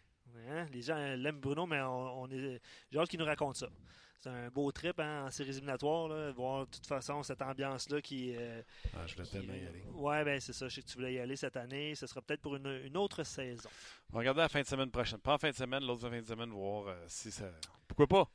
[0.49, 0.66] Hein?
[0.72, 2.61] Les gens l'aiment Bruno, mais on, on est.
[2.91, 3.68] J'ai hâte qu'il nous raconte ça.
[4.20, 8.01] C'est un beau trip hein, en séries éliminatoires, là, voir de toute façon cette ambiance-là
[8.01, 8.34] qui.
[8.36, 8.61] euh,
[8.95, 9.84] Ah, je voulais qui- tellement y aller.
[9.91, 10.70] Ouais, ben c'est ça.
[10.70, 11.93] Je sais que tu voulais y aller cette année.
[11.95, 13.70] Ce sera peut-être pour une, une autre saison.
[14.11, 15.20] On va regarder la fin de semaine prochaine.
[15.20, 17.51] Pas en fin de semaine, l'autre fin de semaine, voir euh, si ça.
[17.88, 18.30] Pourquoi pas?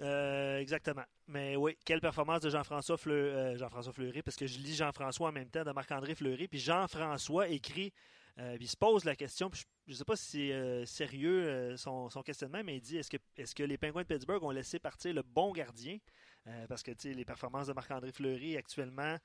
[0.00, 1.02] Euh, exactement.
[1.26, 5.28] Mais oui, quelle performance de Jean-François Fleury, euh, Jean-François Fleury, parce que je lis Jean-François
[5.28, 7.92] en même temps de Marc-André Fleury, puis Jean-François écrit,
[8.38, 11.76] euh, puis il se pose la question, puis je ne sais pas si c'est sérieux
[11.76, 14.50] son, son questionnement, mais il dit est-ce que, est que les Penguins de Pittsburgh ont
[14.52, 15.98] laissé partir le bon gardien?
[16.68, 19.16] Parce que les performances de Marc-André Fleury actuellement,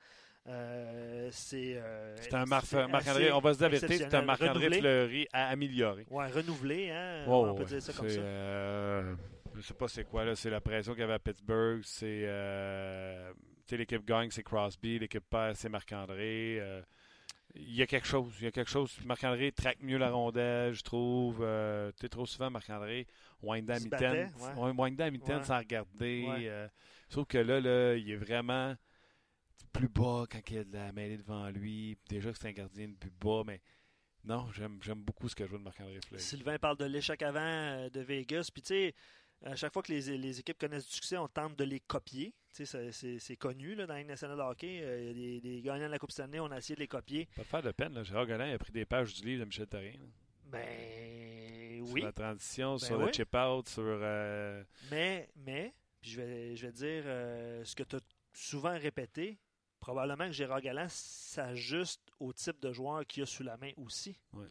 [0.46, 1.74] euh, c'est.
[1.76, 4.22] euh, C'est un Marc-André, on va se dire la vérité, c'est un.
[4.22, 4.78] Marc-André.
[4.78, 6.04] Fleury à améliorer.
[6.10, 8.18] Ouais, renouvelé, hein, Ouais, on peut dire ça comme ça.
[8.20, 9.14] euh,
[9.54, 10.34] je sais pas c'est quoi, là.
[10.34, 11.82] C'est la pression qu'il y avait à Pittsburgh.
[11.84, 12.22] C'est.
[12.24, 14.98] Euh, tu sais, l'équipe gagne, c'est Crosby.
[14.98, 16.58] L'équipe perd, c'est Marc-André.
[16.60, 16.82] Euh,
[17.54, 18.34] il y a quelque chose.
[18.40, 18.96] Il y a quelque chose.
[19.04, 21.38] Marc-André traque mieux la rondelle, je trouve.
[21.42, 23.06] Euh, tu sais, trop souvent, Marc-André,
[23.42, 24.32] wind down mitaine.
[24.56, 26.26] wind down mitaine sans regarder.
[26.28, 26.48] Ouais.
[26.48, 26.68] euh,
[27.08, 28.74] sauf que là, là, il est vraiment
[29.72, 31.96] plus bas quand il y a de la mêlée devant lui.
[32.08, 33.60] Déjà que c'est un gardien de plus bas, mais
[34.24, 36.22] non, j'aime beaucoup ce que joue de Marc-André Fleury.
[36.22, 38.48] Sylvain parle de l'échec avant euh, de Vegas.
[38.52, 38.94] Puis, tu sais,
[39.44, 42.34] à chaque fois que les, les équipes connaissent du succès, on tente de les copier.
[42.52, 44.80] C'est- connu là, dans la nationale de hockey.
[44.82, 46.80] Euh, Il y a des, des gagnants de la Coupe Stanley, on a essayé de
[46.80, 47.26] les copier.
[47.36, 48.02] Pas de faire de peine, là.
[48.04, 49.98] Gérard Gollin a pris des pages du livre de Michel Therrien.
[50.58, 52.00] Ben Sur oui.
[52.02, 53.06] la transition, Ben sur oui.
[53.06, 53.82] le chip-out, sur...
[53.84, 58.00] euh, Mais, mais, puis je vais, je vais dire euh, ce que tu as
[58.32, 59.38] souvent répété.
[59.80, 64.16] Probablement que Gérard Galland s'ajuste au type de joueur qu'il a sous la main aussi.
[64.32, 64.46] Ouais.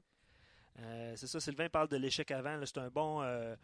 [0.80, 2.60] Euh, c'est ça, Sylvain parle de l'échec avant.
[2.66, 3.56] C'est un bon, euh,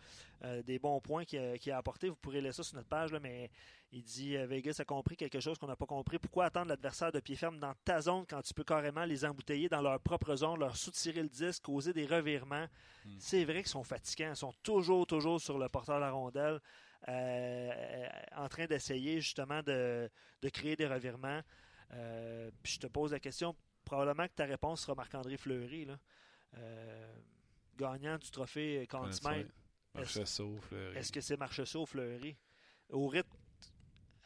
[0.43, 2.09] euh, des bons points qu'il a, a apporté.
[2.09, 3.49] Vous pourrez laisser ça sur notre page, là, mais
[3.91, 6.19] il dit Vegas a compris quelque chose qu'on n'a pas compris.
[6.19, 9.67] Pourquoi attendre l'adversaire de pied ferme dans ta zone quand tu peux carrément les embouteiller
[9.69, 12.67] dans leur propre zone, leur soutirer le disque, causer des revirements?
[13.05, 13.15] Hmm.
[13.19, 14.29] C'est vrai qu'ils sont fatigants.
[14.29, 16.59] Ils sont toujours, toujours sur le porteur de la rondelle,
[17.07, 20.09] en train d'essayer justement de,
[20.41, 21.41] de créer des revirements.
[21.91, 25.85] Je te pose la question, probablement que ta réponse sera Marc-André Fleury.
[25.85, 25.97] Là.
[26.57, 27.15] Euh,
[27.77, 28.87] gagnant du trophée.
[29.95, 30.97] Marchessault, Fleury.
[30.97, 32.37] Est-ce que c'est Marchessault ou Fleury?
[32.89, 33.37] Au rythme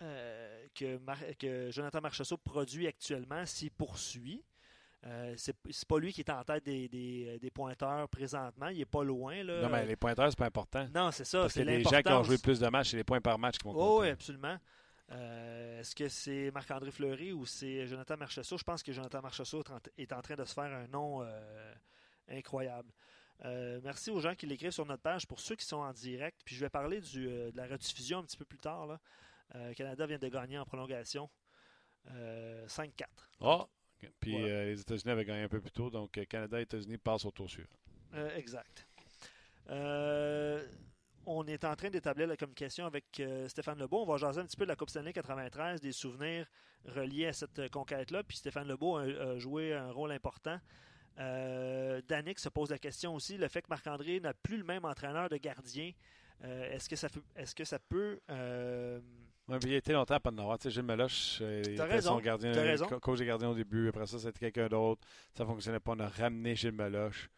[0.01, 4.43] euh, que, Mar- que Jonathan Marchessault produit actuellement, s'il poursuit,
[5.05, 8.69] Euh, c'est pas lui qui est en tête des, des, pointeurs présentement.
[8.69, 9.43] Il est pas loin.
[9.43, 9.63] Là.
[9.63, 10.87] Non, mais les pointeurs, c'est pas important.
[10.95, 11.49] Non, c'est ça.
[11.49, 13.65] C'est les gens qui ont joué plus de matchs, c'est les points par match qui
[13.65, 14.57] vont oh, Oui, absolument.
[15.11, 18.57] Euh, est-ce que c'est Marc-André Fleury ou c'est Jonathan Marchessault?
[18.57, 19.63] Je pense que Jonathan Marchessault
[19.97, 21.21] est en train de se faire un nom
[22.29, 22.91] euh, incroyable.
[23.83, 25.27] merci aux gens qui l'écrivent sur notre page.
[25.27, 28.23] Pour ceux qui sont en direct, puis je vais parler du, de la rediffusion un
[28.23, 28.87] petit peu plus tard.
[28.87, 28.99] Là.
[29.75, 31.29] Canada vient de gagner en prolongation
[32.07, 33.05] 5-4.
[33.41, 33.67] Oh,
[34.19, 36.97] puis euh, les États-Unis avaient gagné un peu plus tôt, donc euh, Canada et États-Unis
[36.97, 37.69] passent au tour suivant.
[38.13, 38.87] Euh, exact.
[41.25, 44.01] on est en train d'établir la communication avec Stéphane Lebeau.
[44.01, 46.47] On va jaser un petit peu de la Coupe Stanley 93, des souvenirs
[46.85, 48.23] reliés à cette conquête-là.
[48.23, 50.59] Puis Stéphane Lebeau a, joué un rôle important.
[51.19, 54.85] Euh, Danick se pose la question aussi, le fait que Marc-André n'a plus le même
[54.85, 55.91] entraîneur de gardien,
[56.41, 58.19] est-ce que ça peut, est-ce que ça peut
[59.49, 60.57] oui, il a été longtemps à avoir.
[60.57, 62.53] Tu sais, Gilles Meloche, euh, il était son gardien,
[63.01, 63.89] coach des gardiens au début.
[63.89, 65.01] Après ça, c'était quelqu'un d'autre.
[65.33, 65.91] Ça ne fonctionnait pas.
[65.91, 67.29] On a ramené Gilles Meloche.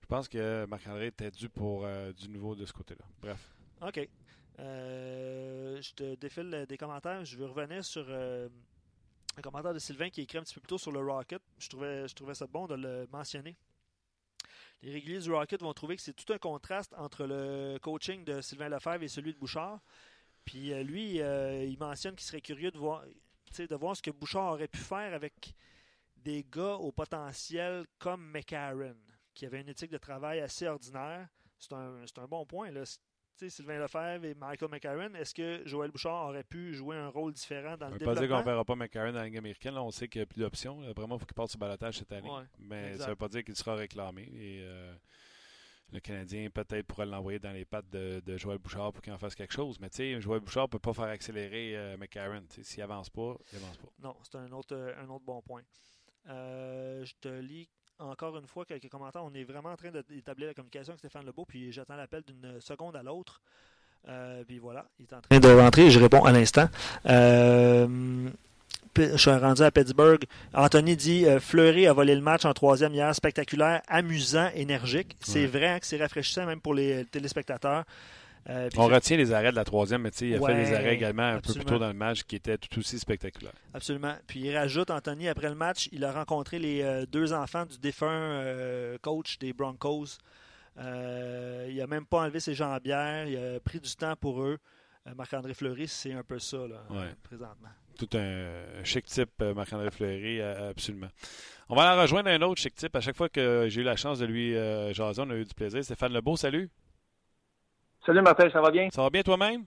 [0.00, 3.04] Je pense que Marc-André était dû pour euh, du nouveau de ce côté-là.
[3.20, 3.54] Bref.
[3.80, 4.08] OK.
[4.58, 7.24] Euh, je te défile des commentaires.
[7.24, 8.06] Je veux revenir sur
[9.38, 11.42] un commentaire de Sylvain qui écrit un petit peu plus tôt sur le Rocket.
[11.58, 13.56] Je trouvais, ça bon de le mentionner.
[14.82, 18.40] Les réguliers du Rocket vont trouver que c'est tout un contraste entre le coaching de
[18.40, 19.80] Sylvain Lefebvre et celui de Bouchard.
[20.44, 23.02] Puis euh, lui, euh, il mentionne qu'il serait curieux de voir,
[23.58, 25.54] de voir ce que Bouchard aurait pu faire avec
[26.16, 28.96] des gars au potentiel comme McCarron,
[29.32, 31.28] qui avait une éthique de travail assez ordinaire.
[31.58, 32.70] C'est un, un, bon point.
[32.70, 32.84] Là.
[33.36, 37.76] Sylvain Lefebvre et Michael McCarron, est-ce que Joël Bouchard aurait pu jouer un rôle différent
[37.76, 38.06] dans le développement?
[38.06, 39.74] On ne pas dire qu'on ne verra pas McCarron dans la Ligue américaine.
[39.74, 40.80] Là, on sait qu'il n'y a plus d'options.
[40.92, 42.30] Vraiment, il faut qu'il parte sur balatage cette année.
[42.58, 44.22] Mais ça ne veut pas dire qu'il sera réclamé.
[44.22, 44.94] Et, euh,
[45.92, 49.34] le Canadien peut-être pourrait l'envoyer dans les pattes de, Joël Bouchard pour qu'il en fasse
[49.34, 49.78] quelque chose.
[49.80, 52.44] Mais tu sais, Joël Bouchard ne peut pas faire accélérer euh, McCarron.
[52.62, 53.88] S'il avance pas, il avance pas.
[54.00, 55.62] Non, c'est un autre, un autre bon point.
[56.28, 57.68] Euh, je te lis
[57.98, 59.24] encore une fois quelques commentaires.
[59.24, 62.60] On est vraiment en train d'établir la communication avec Stéphane Lebeau, puis j'attends l'appel d'une
[62.60, 63.40] seconde à l'autre.
[64.08, 66.68] Euh, puis voilà, il est en train de rentrer, je réponds à l'instant.
[67.06, 68.28] Euh,
[68.96, 70.24] je suis rendu à Pittsburgh.
[70.52, 75.16] Anthony dit euh, Fleury a volé le match en troisième hier, spectaculaire, amusant, énergique.
[75.20, 77.84] C'est vrai hein, que c'est rafraîchissant même pour les téléspectateurs.
[78.50, 81.22] Euh, on retient les arrêts de la troisième, mais il a fait les arrêts également
[81.22, 83.54] un peu plus tôt dans le match qui étaient tout aussi spectaculaires.
[83.72, 84.14] Absolument.
[84.26, 87.78] Puis il rajoute, Anthony, après le match, il a rencontré les euh, deux enfants du
[87.78, 88.44] défunt
[89.00, 90.18] coach des Broncos.
[90.76, 93.26] il n'a même pas enlevé ses jambières.
[93.26, 94.58] Il a pris du temps pour eux.
[95.16, 96.82] Marc-André Fleury, c'est un peu ça, là,
[97.22, 101.08] présentement tout un chic type, euh, Marc-André Fleury, euh, absolument.
[101.68, 102.94] On va en rejoindre un autre chic type.
[102.94, 105.44] À chaque fois que j'ai eu la chance de lui euh, jaser, on a eu
[105.44, 105.82] du plaisir.
[105.82, 106.68] Stéphane Lebeau, salut.
[108.06, 108.88] Salut Martin, ça va bien?
[108.90, 109.64] Ça va bien toi-même?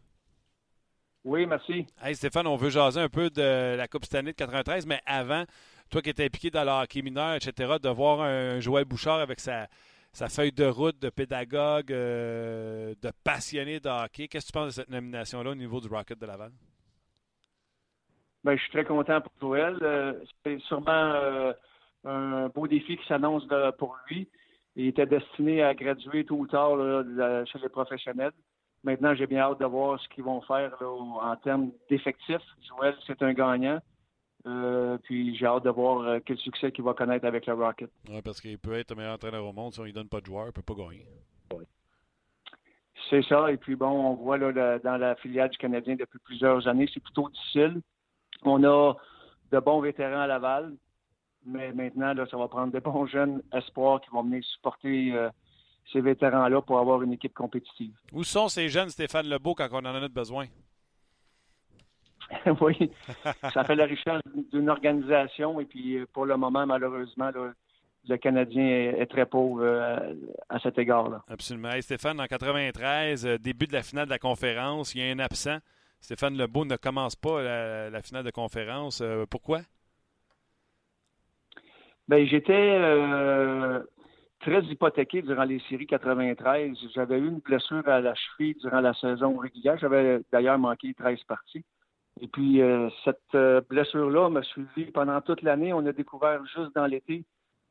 [1.23, 1.85] Oui, merci.
[2.01, 5.43] Hey Stéphane, on veut jaser un peu de la Coupe Stanley de 93, mais avant,
[5.89, 9.39] toi qui étais impliqué dans le hockey mineur, etc., de voir un Joël Bouchard avec
[9.39, 9.67] sa,
[10.13, 14.81] sa feuille de route de pédagogue, de passionné de hockey, qu'est-ce que tu penses de
[14.81, 16.51] cette nomination-là au niveau du Rocket de Laval?
[18.43, 19.77] Ben, je suis très content pour Joël.
[19.81, 20.13] Euh,
[20.43, 21.53] c'est sûrement euh,
[22.05, 23.43] un beau défi qui s'annonce
[23.77, 24.29] pour lui.
[24.77, 26.77] Il était destiné à graduer tôt ou tard
[27.47, 28.31] chez les professionnels.
[28.83, 32.45] Maintenant, j'ai bien hâte de voir ce qu'ils vont faire en termes d'effectifs.
[32.69, 33.79] Joël, c'est un gagnant.
[34.45, 37.89] Euh, puis j'ai hâte de voir quel succès qu'il va connaître avec le Rocket.
[38.07, 39.73] Oui, parce qu'il peut être le meilleur entraîneur au monde.
[39.73, 41.05] Si on ne lui donne pas de joueur, il ne peut pas gagner.
[41.55, 41.63] Oui.
[43.09, 43.51] C'est ça.
[43.51, 47.01] Et puis bon, on voit là, dans la filiale du Canadien depuis plusieurs années, c'est
[47.01, 47.81] plutôt difficile.
[48.43, 48.93] On a
[49.51, 50.75] de bons vétérans à Laval,
[51.47, 55.29] mais maintenant, là, ça va prendre des bons jeunes espoirs qui vont venir supporter euh,
[55.91, 57.93] ces vétérans-là pour avoir une équipe compétitive.
[58.13, 60.45] Où sont ces jeunes, Stéphane Lebeau, quand on en a besoin?
[62.61, 62.91] oui,
[63.53, 64.21] ça fait la richesse
[64.51, 67.31] d'une organisation et puis euh, pour le moment, malheureusement,
[68.09, 68.65] le Canadien
[68.97, 70.13] est, très pauvre euh,
[70.49, 71.23] à cet égard-là.
[71.29, 71.69] Absolument.
[71.79, 75.59] Stéphane, en 93, début de la finale de la conférence, il y a un absent.
[76.01, 79.01] Stéphane Lebeau ne commence pas la, finale de conférence.
[79.01, 79.61] Euh, pourquoi?
[82.07, 83.81] Ben, j'étais euh,
[84.39, 86.77] très hypothéqué durant les séries 93.
[86.95, 89.77] J'avais eu une blessure à la cheville durant la saison régulière.
[89.77, 91.65] J'avais d'ailleurs manqué 13 parties.
[92.21, 95.73] Et puis, euh, cette blessure-là m'a suivi pendant toute l'année.
[95.73, 97.23] On a découvert juste dans l'été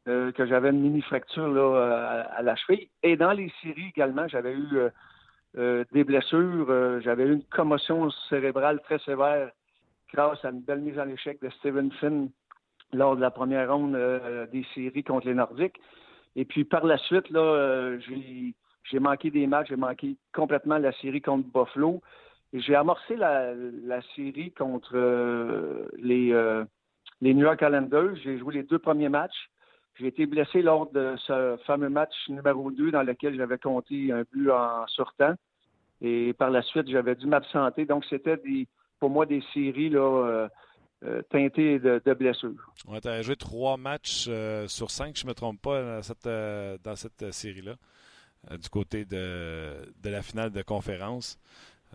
[0.04, 2.88] que j'avais une mini-fracture à, à, la cheville.
[3.02, 4.88] Et dans les séries également, j'avais eu
[5.58, 6.66] euh, des blessures.
[6.68, 9.50] Euh, j'avais eu une commotion cérébrale très sévère
[10.12, 12.28] grâce à une belle mise en échec de Steven Finn
[12.92, 15.80] lors de la première ronde euh, des séries contre les Nordiques.
[16.34, 21.22] Et puis par la suite, là, j'ai manqué des matchs, j'ai manqué complètement la série
[21.22, 22.02] contre Buffalo.
[22.52, 23.54] J'ai amorcé la,
[24.14, 24.96] série contre
[25.96, 26.32] les,
[27.22, 28.16] les New York Islanders.
[28.22, 29.48] J'ai joué les deux premiers matchs.
[29.98, 34.24] J'ai été blessé lors de ce fameux match numéro 2 dans lequel j'avais compté un
[34.30, 35.34] but en sortant.
[36.02, 37.86] Et par la suite, j'avais dû m'absenter.
[37.86, 38.38] Donc, c'était
[39.00, 40.48] pour moi des séries là,
[41.04, 42.72] euh, euh, teintées de, blessures.
[43.02, 46.28] Tu as joué trois matchs euh, sur cinq, je ne me trompe pas, dans cette,
[46.82, 47.74] dans cette série-là,
[48.56, 51.38] du côté de, de, la finale de conférence.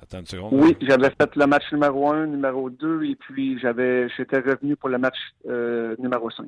[0.02, 0.54] Attends une seconde.
[0.54, 4.90] Oui, j'avais fait le match numéro un, numéro deux, et puis j'avais j'étais revenu pour
[4.90, 6.48] le match numéro 5.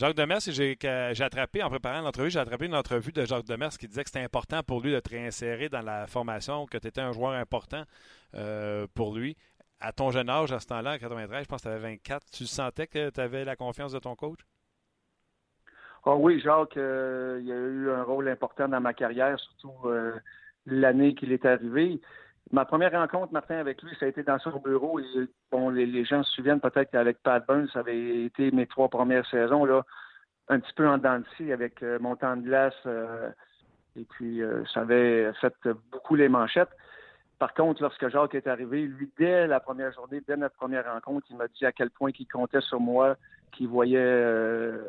[0.00, 3.86] Jacques Demers, j'ai attrapé, en préparant l'entrevue, j'ai attrapé une entrevue de Jacques Demers qui
[3.86, 7.02] disait que c'était important pour lui de te réinsérer dans la formation, que tu étais
[7.02, 7.84] un joueur important
[8.34, 9.36] euh, pour lui.
[9.80, 12.26] À ton jeune âge, à ce temps-là, en 93, je pense que tu avais 24,
[12.30, 14.40] tu sentais que tu avais la confiance de ton coach?
[16.04, 20.12] Oh oui, Jacques, euh, il a eu un rôle important dans ma carrière, surtout euh,
[20.66, 22.00] l'année qu'il est arrivé.
[22.52, 24.98] Ma première rencontre, Martin, avec lui, ça a été dans son bureau.
[24.98, 29.64] Les, gens se souviennent peut-être qu'avec Pat Burns, ça avait été mes trois premières saisons,
[29.64, 29.84] là,
[30.48, 31.22] un petit peu en dents
[31.52, 32.74] avec euh, mon temps de glace.
[32.86, 33.30] Euh,
[33.96, 34.40] et puis,
[34.72, 35.52] ça avait fait
[35.90, 36.70] beaucoup les manchettes.
[37.40, 41.26] Par contre, lorsque Jacques est arrivé, lui, dès la première journée, dès notre première rencontre,
[41.30, 43.16] il m'a dit à quel point il comptait sur moi,
[43.50, 43.98] qu'il voyait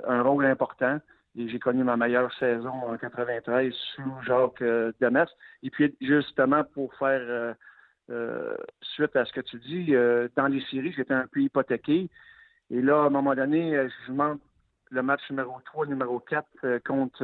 [0.05, 0.99] un rôle important.
[1.37, 5.29] Et j'ai connu ma meilleure saison en 93 sous Jacques euh, Demers.
[5.63, 7.53] Et puis, justement, pour faire euh,
[8.09, 9.93] euh, suite à ce que tu dis,
[10.35, 12.09] dans les séries, j'étais un peu hypothéqué.
[12.69, 14.41] Et là, à un moment donné, je manque
[14.89, 17.23] le match numéro 3, numéro 4 contre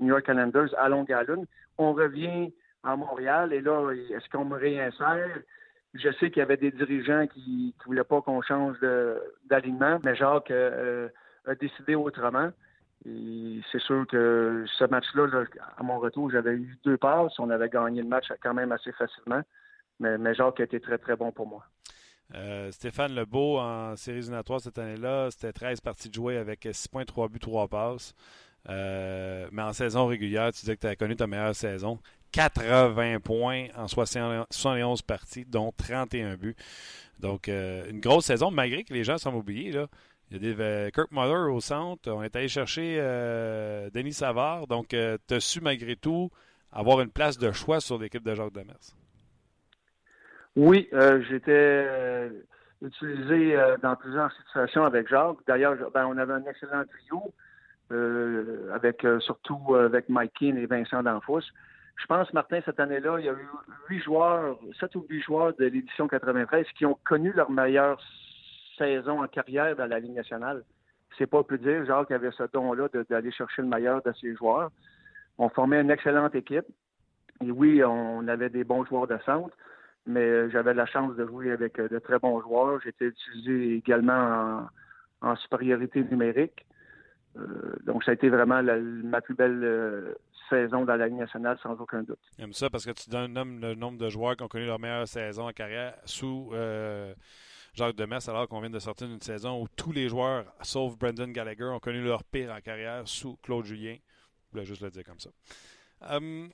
[0.00, 1.46] New York Islanders à Long Island.
[1.78, 5.38] On revient à Montréal et là, est-ce qu'on me réinsère?
[5.94, 8.76] Je sais qu'il y avait des dirigeants qui ne voulaient pas qu'on change
[9.48, 12.50] d'alignement, mais Jacques a décidé autrement.
[13.06, 15.26] Et c'est sûr que ce match-là,
[15.78, 17.38] à mon retour, j'avais eu deux passes.
[17.38, 19.40] On avait gagné le match quand même assez facilement.
[19.98, 21.64] Mais, Jacques a été très, très bon pour moi.
[22.34, 27.28] Euh, Stéphane Lebeau, en série éliminatoire cette année-là, c'était 13 parties de jouer avec 6,3
[27.30, 28.14] buts, 3 passes.
[28.68, 31.98] Euh, mais en saison régulière, tu disais que tu avais connu ta meilleure saison.
[32.32, 36.56] 80 points en 71 parties, dont 31 buts.
[37.20, 39.72] Donc, euh, une grosse saison, malgré que les gens oubliés.
[39.72, 39.86] Là.
[40.30, 42.10] Il y a des euh, Kirk Muller au centre.
[42.10, 44.66] On est allé chercher euh, Denis Savard.
[44.66, 44.96] Donc, tu
[45.34, 46.30] as su malgré tout
[46.72, 48.94] avoir une place de choix sur l'équipe de Jacques Demers?
[50.56, 50.88] Oui,
[51.28, 52.30] j'étais
[52.82, 55.38] utilisé dans plusieurs situations avec Jacques.
[55.46, 57.34] D'ailleurs, ben, on avait un excellent trio,
[58.72, 61.42] avec surtout avec Mike Keane et Vincent Danfous.
[62.00, 63.48] Je pense, Martin, cette année-là, il y a eu
[63.88, 68.00] huit joueurs, sept ou huit joueurs de l'édition 93 qui ont connu leur meilleure
[68.78, 70.64] saison en carrière dans la Ligue nationale.
[71.18, 74.70] C'est pas plus dire, Jacques avait ce don-là d'aller chercher le meilleur de ses joueurs.
[75.36, 76.64] On formait une excellente équipe.
[77.44, 79.54] Et oui, on avait des bons joueurs de centre,
[80.06, 82.80] mais j'avais la chance de jouer avec de très bons joueurs.
[82.82, 84.66] J'étais utilisé également
[85.20, 86.64] en, supériorité numérique.
[87.38, 90.14] Euh, donc, ça a été vraiment ma plus belle euh,
[90.50, 92.18] saison dans la Ligue nationale, sans aucun doute.
[92.38, 95.08] J'aime ça parce que tu donnes le nombre de joueurs qui ont connu leur meilleure
[95.08, 96.52] saison en carrière sous
[97.74, 101.32] Jacques Demers, alors qu'on vient de sortir d'une saison où tous les joueurs, sauf Brendan
[101.32, 103.96] Gallagher, ont connu leur pire en carrière sous Claude Julien.
[104.46, 105.30] Je voulais juste le dire comme ça.
[106.02, 106.50] Hum,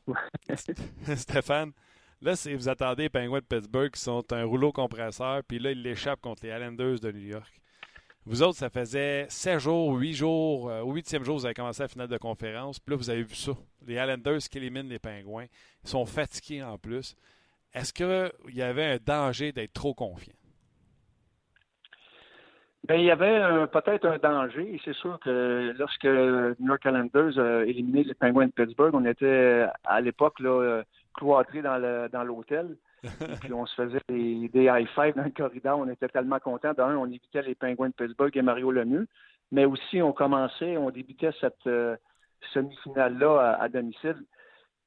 [1.17, 1.73] Stéphane,
[2.21, 5.83] là, vous attendez les Penguins de Pittsburgh qui sont un rouleau compresseur, puis là, ils
[5.83, 7.61] l'échappent contre les Islanders de New York.
[8.29, 11.85] Vous autres, ça faisait 7 jours, 8 jours, euh, au 8e jour, vous avez commencé
[11.85, 12.81] la finale de conférence.
[12.81, 13.53] Puis là, vous avez vu ça.
[13.87, 15.47] Les Islanders qui éliminent les Pingouins.
[15.85, 17.15] Ils sont fatigués en plus.
[17.73, 20.35] Est-ce qu'il y avait un danger d'être trop confiant?
[22.89, 24.81] Ben, il y avait peut-être un danger.
[24.85, 29.67] C'est sûr que lorsque New York Islanders a éliminé les Penguins de Pittsburgh, on était
[29.85, 30.43] à l'époque
[31.15, 32.77] cloîtrés dans l'hôtel.
[33.41, 35.79] puis on se faisait des, high five dans le corridor.
[35.79, 36.73] On était tellement contents.
[36.73, 39.07] D'un, on évitait les Penguins de Pittsburgh et Mario Lemieux.
[39.53, 41.97] Mais aussi, on commençait, on débutait cette euh,
[42.53, 44.17] semi-finale-là à, domicile.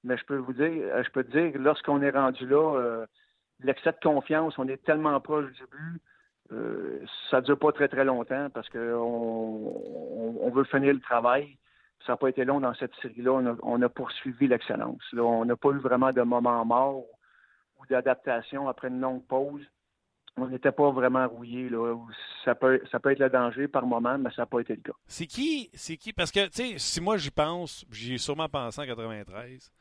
[0.03, 3.05] Mais je peux vous dire, je peux te dire, lorsqu'on est rendu là, euh,
[3.61, 6.01] l'excès de confiance, on est tellement proche du but.
[6.51, 8.79] Euh, ça ne dure pas très, très longtemps parce qu'on
[10.41, 11.57] on, veut finir le travail.
[12.05, 13.57] Ça n'a pas été long dans cette série-là.
[13.61, 15.01] On a, poursuivi l'excellence.
[15.13, 17.05] On n'a pas eu vraiment de moment mort
[17.79, 19.65] ou d'adaptation après une longue pause.
[20.37, 21.69] On n'était pas vraiment rouillé.
[22.45, 24.81] Ça, peut, ça peut être le danger par moment, mais ça n'a pas été le
[24.81, 24.93] cas.
[25.07, 26.13] C'est qui, c'est qui?
[26.13, 29.71] Parce que, tu sais, si moi j'y pense, j'y ai sûrement pensé en 93.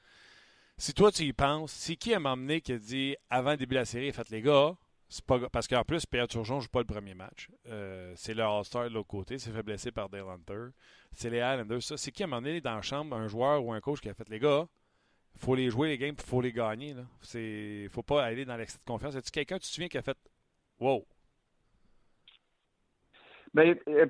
[0.77, 3.75] Si toi tu y penses, c'est qui à m'emmener qui a dit avant le début
[3.75, 4.75] de la série, faites les gars,
[5.27, 7.49] pas, parce qu'en plus, Pierre Turgeon ne joue pas le premier match.
[7.67, 9.39] Euh, c'est le All-Star de l'autre côté.
[9.39, 10.69] C'est fait blesser par Dale Hunter.
[11.13, 11.83] C'est les Islanders.
[11.83, 11.97] Ça.
[11.97, 14.09] C'est qui, à un moment donné, dans la chambre, un joueur ou un coach qui
[14.09, 14.67] a fait les gars,
[15.39, 16.95] faut les jouer les games, il faut les gagner.
[17.35, 19.15] Il ne faut pas aller dans l'excès de confiance.
[19.15, 20.17] Est-ce quelqu'un, tu te souviens, qui a fait
[20.81, 21.05] Wow?
[23.55, 24.07] Ben, euh,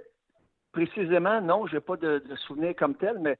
[0.72, 3.38] précisément, non, je n'ai pas de, souvenir comme tel, mais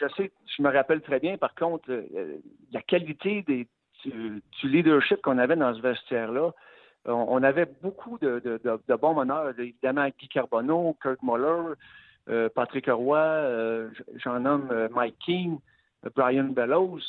[0.00, 2.38] je sais, je me rappelle très bien, par contre, euh,
[2.72, 3.68] la qualité des,
[4.04, 6.52] du, leadership qu'on avait dans ce vestiaire-là.
[7.06, 8.60] On, avait beaucoup de,
[8.98, 11.74] bons meneurs, évidemment Guy Carbonneau, Kurt Muller,
[12.30, 15.58] euh, Patrick Roy, j'en nomme Mike King,
[16.14, 17.00] Brian Bellows.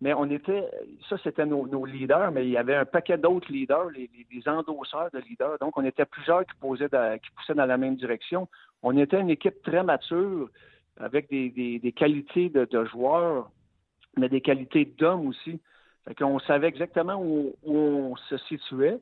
[0.00, 0.68] Mais on était,
[1.08, 4.08] ça c'était nos, leaders, mais il y avait un paquet d'autres leaders, les,
[4.48, 5.58] endosseurs de leaders.
[5.60, 6.88] Donc on était plusieurs qui, posaient
[7.22, 8.48] qui poussaient dans la même direction.
[8.82, 10.50] On était une équipe très mature,
[10.98, 13.50] avec des, qualités de, joueurs,
[14.16, 15.60] mais des qualités d'hommes aussi.
[16.06, 18.98] Fait qu'on savait exactement où, on se situait.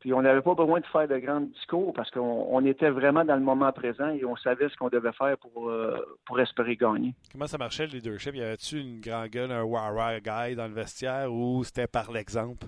[0.00, 3.34] Puis on n'avait pas besoin de faire de grands discours parce qu'on était vraiment dans
[3.34, 7.14] le moment présent et on savait ce qu'on devait faire pour, euh, pour espérer gagner.
[7.32, 8.34] Comment ça marchait le leadership?
[8.34, 12.66] Y avait-tu une grande gueule, un wah guy dans le vestiaire ou c'était par l'exemple?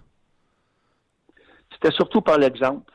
[1.73, 2.93] C'était surtout par l'exemple.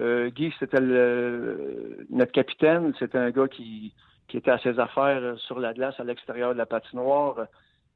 [0.00, 2.92] Euh, Guy, c'était notre capitaine.
[2.98, 3.94] C'était un gars qui,
[4.32, 7.46] était à ses affaires sur la glace à l'extérieur de la patinoire.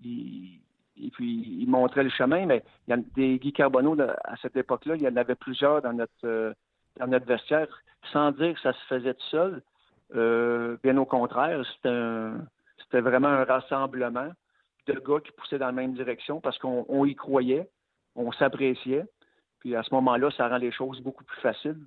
[0.02, 0.60] Il,
[1.00, 4.56] et puis il montrait le chemin, mais il y a des Guy Carbonneau à cette
[4.56, 6.52] époque-là, il y en avait plusieurs dans notre euh,
[6.98, 7.68] dans notre vestiaire,
[8.12, 9.62] sans dire que ça se faisait tout seul.
[10.14, 14.30] Euh, bien au contraire, c'était vraiment un rassemblement
[14.86, 17.68] de gars qui poussaient dans la même direction parce qu'on y croyait,
[18.14, 19.04] on s'appréciait.
[19.58, 21.80] Puis à ce moment-là, ça rend les choses beaucoup plus faciles.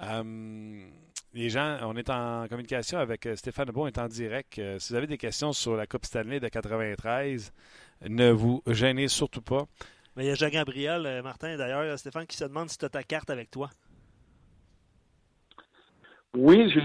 [0.00, 0.90] Hum,
[1.36, 4.58] les gens, on est en communication avec euh, Stéphane Beau, on est en direct.
[4.58, 7.52] Euh, si vous avez des questions sur la Coupe Stanley de 93,
[8.08, 9.66] ne vous gênez surtout pas.
[10.16, 12.88] Mais il y a Jean-Gabriel, euh, Martin, d'ailleurs, Stéphane, qui se demande si tu as
[12.88, 13.68] ta carte avec toi.
[16.34, 16.80] Oui, j'ai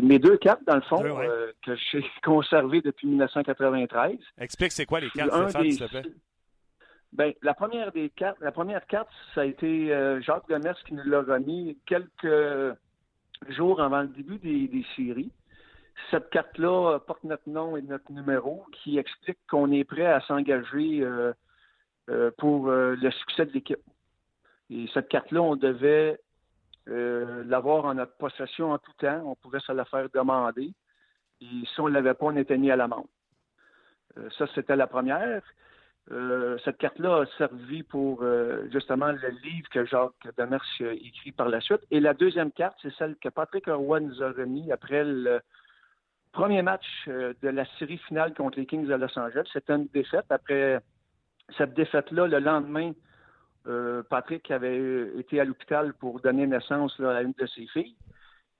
[0.00, 1.02] mes deux cartes, dans le fond,
[1.64, 4.18] que j'ai conservées depuis 1993.
[4.38, 6.02] Explique c'est quoi les cartes, Stéphane, s'il te plaît.
[7.12, 9.88] Ben, la première des cartes, la première carte, ça a été
[10.20, 12.76] Jacques Demers qui nous l'a remis quelques
[13.48, 15.32] jours avant le début des, séries.
[16.10, 21.02] Cette carte-là porte notre nom et notre numéro qui explique qu'on est prêt à s'engager
[21.02, 21.32] euh,
[22.10, 23.80] euh, pour euh, le succès de l'équipe.
[24.70, 26.18] Et cette carte-là, on devait
[26.86, 29.22] l'avoir en notre possession en tout temps.
[29.24, 30.72] On pouvait se la faire demander.
[31.40, 33.06] Et si on ne l'avait pas, on était mis à l'amende.
[34.36, 35.42] ça, c'était la première.
[36.10, 41.48] Euh, cette carte-là a servi pour euh, justement le livre que Jacques Demers écrit par
[41.48, 41.80] la suite.
[41.90, 45.40] Et la deuxième carte, c'est celle que Patrick Roy nous a remis après le
[46.32, 49.48] premier match euh, de la série finale contre les Kings de Los Angeles.
[49.52, 50.26] C'était une défaite.
[50.28, 50.80] Après
[51.56, 52.92] cette défaite-là, le lendemain,
[54.10, 57.96] Patrick avait été à l'hôpital pour donner naissance à une de ses filles.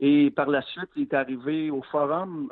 [0.01, 2.51] Et par la suite, il est arrivé au forum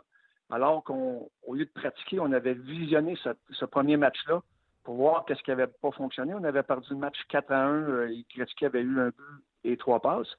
[0.51, 3.17] alors qu'au lieu de pratiquer, on avait visionné
[3.51, 4.43] ce premier match-là
[4.85, 6.35] pour voir qu'est-ce qui n'avait pas fonctionné.
[6.35, 9.45] On avait perdu le match 4 à 1 euh, et Gretzky avait eu un but
[9.65, 10.37] et trois passes.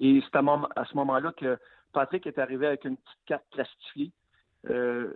[0.00, 1.58] Et c'est à, ce moment-là que
[1.92, 4.12] Patrick est arrivé avec une petite carte plastifiée
[4.70, 5.14] euh,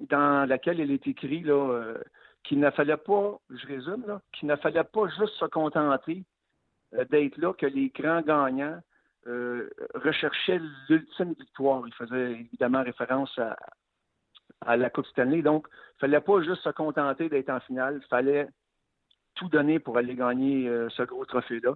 [0.00, 1.98] dans laquelle il est écrit euh,
[2.44, 6.24] qu'il ne fallait pas, je résume, qu'il ne fallait pas juste se contenter
[7.10, 8.80] d'être là, que les grands gagnants
[9.94, 11.82] recherchaient l'ultime victoire.
[11.86, 13.56] Il faisait évidemment référence à,
[14.66, 15.42] à la Coupe Stanley.
[15.42, 18.00] Donc, il fallait pas juste se contenter d'être en finale.
[18.02, 18.48] Il fallait
[19.34, 21.74] tout donner pour aller gagner euh, ce gros trophée-là.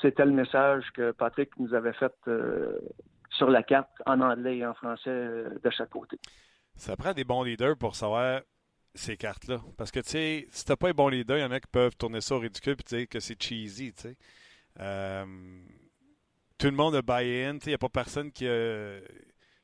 [0.00, 2.78] C'était le message que Patrick nous avait fait euh,
[3.30, 6.18] sur la carte en anglais et en français euh, de chaque côté.
[6.76, 8.42] Ça prend des bons leaders pour savoir
[8.94, 9.60] ces cartes-là.
[9.76, 11.68] Parce que, tu sais, si t'as pas un bon leader, il y en a qui
[11.70, 14.16] peuvent tourner ça au ridicule et dire que c'est cheesy, tu sais.
[16.58, 18.98] tout le monde a buy-in, il n'y a pas personne qui a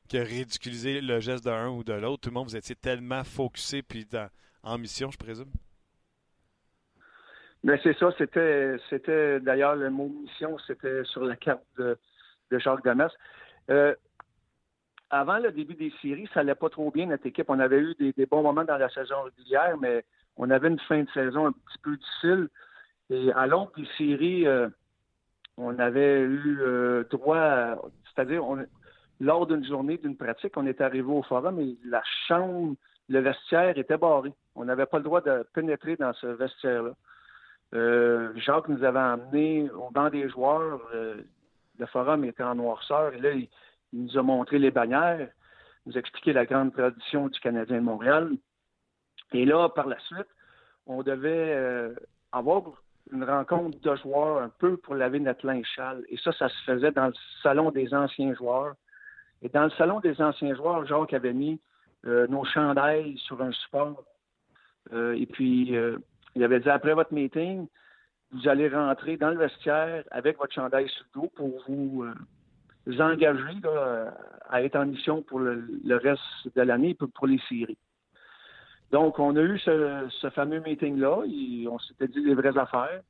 [0.09, 2.21] qui a ridiculisé le geste d'un ou de l'autre.
[2.21, 4.07] Tout le monde, vous étiez tellement focusé puis
[4.63, 5.51] en mission, je présume.
[7.63, 11.97] Mais c'est ça, c'était c'était d'ailleurs le mot mission, c'était sur la carte de,
[12.51, 12.85] de Jacques.
[13.69, 13.93] Euh,
[15.09, 17.49] avant le début des séries, ça allait pas trop bien notre équipe.
[17.49, 20.05] On avait eu des, bons moments dans la saison régulière, mais
[20.37, 22.47] on avait une fin de saison un petit peu difficile.
[23.09, 24.69] Et à l'autre des séries, euh,
[25.57, 28.65] on avait eu euh, droit, c'est-à-dire on,
[29.19, 32.75] lors d'une journée, d'une pratique, on est arrivé au forum et la chambre,
[33.09, 34.33] le vestiaire était barré.
[34.55, 36.91] On n'avait pas le droit de pénétrer dans ce vestiaire-là.
[37.75, 40.81] Euh, Jacques nous avait emmenés au banc des joueurs.
[40.93, 41.21] Euh,
[41.77, 43.49] le forum était en noirceur et là, il,
[43.93, 45.29] nous a montré les bannières,
[45.85, 48.31] nous a expliqué la grande tradition du Canadien de Montréal.
[49.31, 50.27] Et là, par la suite,
[50.85, 51.93] on devait euh,
[52.31, 52.63] avoir
[53.11, 56.03] une rencontre de joueurs un peu pour laver notre linge châle.
[56.09, 58.75] Et ça, ça se faisait dans le salon des anciens joueurs.
[59.41, 61.59] Et dans le salon des anciens joueurs, Jacques avait mis
[62.05, 64.03] euh, nos chandails sur un support.
[64.93, 65.97] Euh, et puis, euh,
[66.35, 67.67] il avait dit après votre meeting,
[68.31, 72.05] vous allez rentrer dans le vestiaire avec votre chandail sur le dos pour vous
[72.99, 73.61] engagés
[74.49, 77.77] à être en mission pour le, reste de l'année pour, pour les séries.
[78.91, 81.23] Donc, on a eu ce, fameux meeting-là.
[81.69, 83.01] On s'était dit les vraies affaires.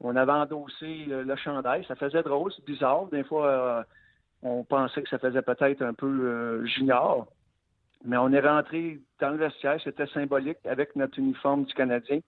[0.00, 1.84] On avait endossé le, chandail.
[1.86, 3.06] Ça faisait drôle, c'est bizarre.
[3.06, 3.84] Des fois,
[4.44, 7.26] on pensait que ça faisait peut-être un peu euh, junior.
[8.04, 9.80] Mais on est rentré dans le vestiaire.
[9.82, 12.20] C'était symbolique avec notre uniforme du Canadien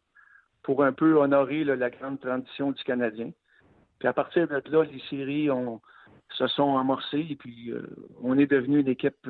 [0.63, 3.31] pour un peu honorer la grande tradition du Canadien.
[3.99, 5.49] Puis à partir de là, les séries
[6.31, 7.87] se sont amorcées et puis euh,
[8.23, 9.29] on est devenu une équipe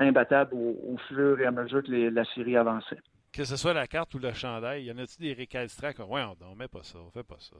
[0.00, 2.98] imbattable au, fur et à mesure que la série avançait.
[3.32, 6.22] Que ce soit la carte ou le chandail, y en a-t-il des récalcitrants comme Ouais,
[6.40, 7.56] on ne met pas ça, on fait pas ça?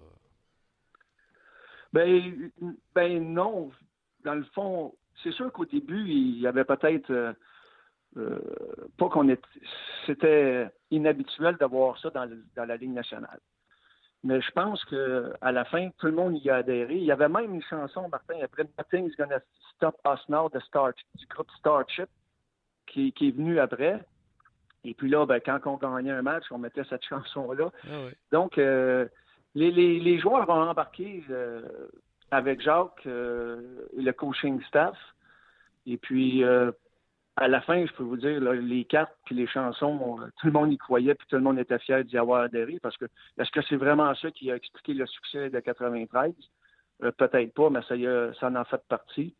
[1.92, 2.50] Ben,
[2.94, 3.70] ben non.
[4.24, 7.32] Dans le fond, c'est sûr qu'au début, il y avait peut-être euh,
[8.16, 8.38] euh,
[8.98, 9.42] pas qu'on était.
[10.06, 13.40] C'était inhabituel d'avoir ça dans, dans, la Ligue nationale.
[14.22, 16.96] Mais je pense qu'à la fin, tout le monde y a adhéré.
[16.96, 19.40] Il y avait même une chanson, Martin, après Nothing's Gonna
[19.74, 22.08] Stop Us Now de Star, du groupe Starship
[22.86, 24.00] qui, est venu après.
[24.84, 27.70] Et puis là, ben, quand on gagnait un match, on mettait cette chanson-là.
[27.84, 29.06] Ah Donc, euh,
[29.54, 31.62] les, joueurs vont embarquer euh,
[32.30, 34.96] avec Jacques euh, le coaching staff.
[35.86, 40.46] Et puis, à la fin, je peux vous dire, les cartes puis les chansons, tout
[40.46, 42.78] le monde y croyait, puis tout le monde était fier d'y avoir adhéré.
[42.82, 43.06] Parce que,
[43.38, 46.34] est-ce que c'est vraiment ça qui a expliqué le succès de 93?
[47.16, 48.04] Peut-être pas, mais ça, y
[48.38, 49.34] ça en a fait partie.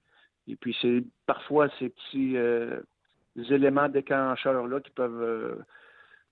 [0.49, 2.37] Et puis, c'est parfois ces petits
[3.37, 5.57] des éléments déclencheurs-là qui peuvent euh,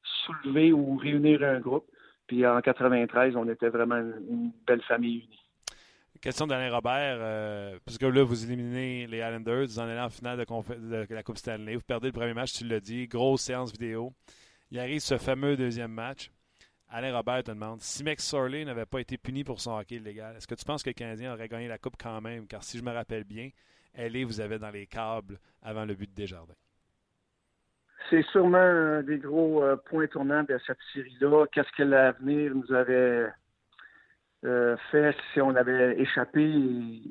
[0.02, 1.86] soulever ou réunir un groupe.
[2.26, 5.47] Puis en 93, on était vraiment une, belle famille unie.
[6.20, 10.38] Question d'Alain Robert, euh, puisque là, vous éliminez les Islanders, vous en allez en finale
[10.38, 14.12] de, la Coupe Stanley, vous perdez le premier match, tu l'as dit, grosse séance vidéo.
[14.70, 16.30] Il arrive ce fameux deuxième match.
[16.88, 20.46] Alain Robert te demande si Sorley n'avait pas été puni pour son hockey illégal, est-ce
[20.46, 22.46] que tu penses que le Canadien aurait gagné la Coupe quand même?
[22.46, 23.50] Car si je me rappelle bien,
[23.94, 26.54] elle vous avez dans les câbles avant le but de Desjardins
[28.10, 31.46] c'est sûrement un des gros euh, points tournants de cette série-là.
[31.52, 33.28] Qu'est-ce que l'avenir nous avait
[34.44, 37.02] euh, fait si on avait échappé et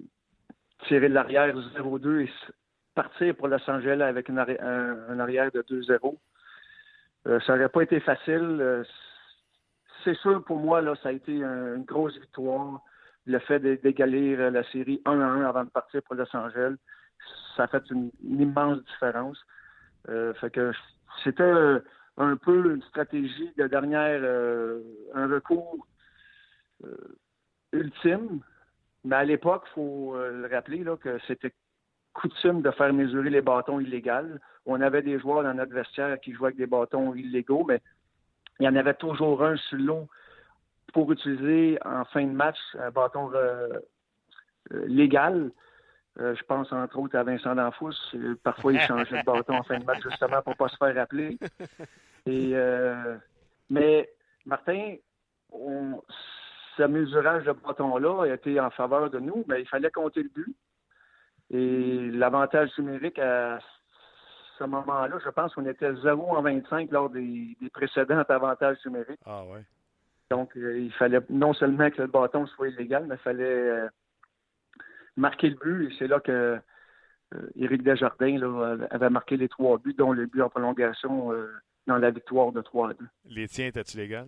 [0.88, 2.30] tiré de l'arrière 0-2 et
[2.96, 6.18] partir pour Los Angeles avec un, arrière de 2-0?
[7.28, 8.86] Euh, ça n'aurait pas été facile.
[10.04, 12.82] c'est sûr pour moi, là, ça a été une grosse victoire.
[13.26, 16.76] Le fait d'égaler la série 1-1 avant de partir pour Los Angeles,
[17.56, 19.38] ça a fait une immense différence.
[20.10, 20.72] Euh, fait que
[21.24, 21.80] c'était euh,
[22.18, 24.82] un peu une stratégie de dernière, euh,
[25.14, 25.86] un recours
[27.72, 28.42] ultime.
[29.04, 31.54] Mais à l'époque, il faut le rappeler là, que c'était
[32.14, 34.38] coutume de faire mesurer les bâtons illégaux.
[34.66, 37.82] On avait des joueurs dans notre vestiaire qui jouaient avec des bâtons illégaux, mais
[38.60, 40.08] il y en avait toujours un sur l'eau
[40.94, 43.32] pour utiliser en fin de match un bâton
[44.72, 45.52] légal.
[46.20, 47.94] Euh, je pense entre autres à Vincent D'Anfous.
[48.44, 51.08] Parfois, il changeait de bâton en fin de match justement pour ne pas se faire
[52.56, 53.18] euh,
[53.70, 54.10] mais
[54.46, 54.96] Martin,
[56.78, 60.30] ce mesurage de bâton-là a été en faveur de nous, mais il fallait compter le
[60.30, 60.56] but.
[61.50, 63.60] Et l'avantage numérique à
[64.58, 69.20] ce moment-là, je pense qu'on était 0 en 25 lors des, précédents avantages numériques.
[69.26, 69.64] Ah ouais.
[70.30, 73.88] Donc, euh, il fallait non seulement que le bâton soit illégal, mais il fallait
[75.18, 75.90] marqué le but.
[75.90, 76.60] Et c'est là que
[77.36, 78.40] euh, Éric Desjardins
[78.90, 81.52] avait marqué les trois buts, dont le but en prolongation euh,
[81.88, 83.06] dans la victoire de 3 2.
[83.26, 84.28] Les tiens, étaient-tu légal?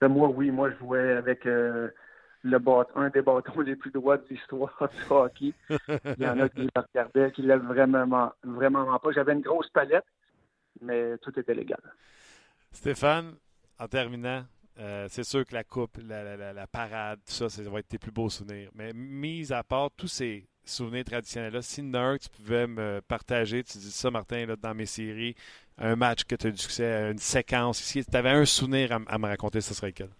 [0.00, 0.50] Ben, moi, oui.
[0.50, 1.88] Moi, je jouais avec euh,
[2.42, 2.58] le
[2.94, 5.52] un des bâtons les plus droits de l'histoire du hockey.
[6.18, 9.12] Il y en a qui le regardaient, qui ne vraiment, vraiment pas.
[9.12, 10.06] J'avais une grosse palette,
[10.80, 11.80] mais tout était légal.
[12.72, 13.34] Stéphane,
[13.78, 14.44] en terminant,
[14.78, 18.12] euh, c'est sûr que la coupe, la, parade, tout ça, ça va être tes plus
[18.12, 18.70] beaux souvenirs.
[18.74, 23.78] Mais mis à part tous ces souvenirs traditionnels-là, si un tu pouvais me partager, tu
[23.78, 25.34] dis ça, Martin, là, dans mes séries,
[25.78, 29.18] un match que tu as du succès, une séquence, si tu avais un souvenir à,
[29.18, 30.10] me raconter, ce serait quel?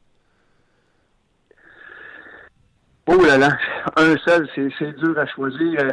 [3.06, 3.58] Oh là là,
[3.96, 5.80] un seul, c'est dur à choisir.
[5.80, 5.90] Euh,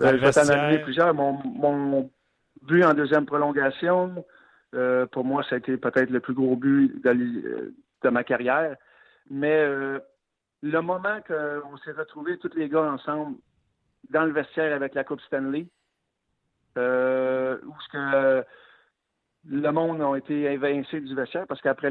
[0.00, 1.12] euh, je vais t'en amener plusieurs.
[1.12, 2.10] Mon, mon
[2.62, 4.24] but en deuxième prolongation,
[5.12, 8.76] pour moi, ça a été peut-être le plus gros but de, de ma carrière.
[9.30, 9.98] Mais euh,
[10.62, 13.36] le moment qu'on s'est retrouvés tous les gars ensemble
[14.10, 15.66] dans le vestiaire avec la Coupe Stanley,
[16.76, 18.44] euh, où ce que
[19.48, 21.90] le monde a été évincé du vestiaire parce qu'après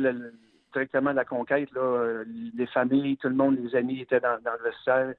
[0.73, 5.13] directement la conquête, là, les familles, tout le monde, les amis étaient dans, le vestiaire.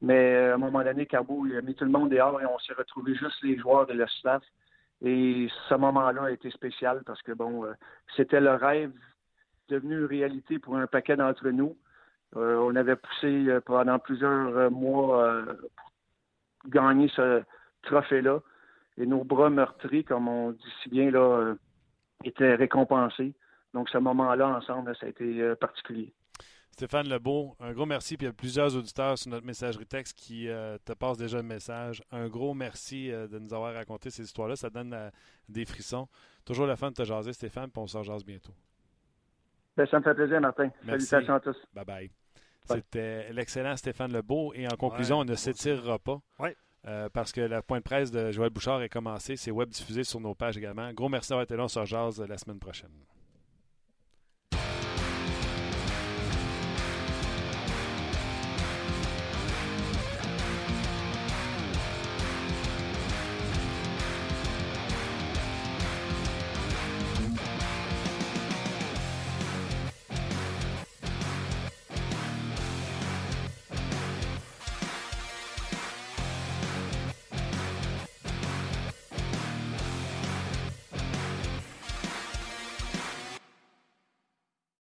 [0.00, 2.58] Mais euh, à un moment donné, Cabo a mis tout le monde dehors et on
[2.58, 4.42] s'est retrouvés juste les joueurs de la staff.
[5.00, 7.64] Et ce moment-là a été spécial parce que bon,
[8.16, 8.92] c'était le rêve
[9.68, 11.76] devenu réalité pour un paquet d'entre nous.
[12.36, 15.44] on avait poussé pendant plusieurs mois
[15.76, 15.91] pour
[16.68, 17.42] gagner ce
[17.82, 18.40] trophée-là.
[18.98, 21.54] Et nos bras meurtris, comme on dit si bien, là,
[22.24, 23.32] étaient récompensés.
[23.72, 26.12] Donc, ce moment-là, ensemble, ça a été particulier.
[26.72, 28.16] Stéphane Lebeau, un gros merci.
[28.16, 31.38] Puis il y a plusieurs auditeurs sur notre messagerie texte qui euh, te passent déjà
[31.38, 32.02] un message.
[32.10, 34.56] Un gros merci euh, de nous avoir raconté ces histoires-là.
[34.56, 35.10] Ça donne euh,
[35.48, 36.08] des frissons.
[36.44, 38.54] Toujours la fin de te jaser, Stéphane, puis on se rejase bientôt.
[39.76, 40.70] Ben, ça me fait plaisir, Martin.
[40.84, 41.56] Salutations à tous.
[41.74, 42.21] Bye bye.
[42.70, 44.52] C'était l'excellent Stéphane Lebeau.
[44.54, 46.20] Et en conclusion, on ne s'étirera pas.
[47.12, 49.36] parce que la point de presse de Joël Bouchard est commencé.
[49.36, 50.92] C'est web diffusé sur nos pages également.
[50.92, 51.64] Gros merci d'avoir été là.
[51.64, 52.90] On se rejase la semaine prochaine.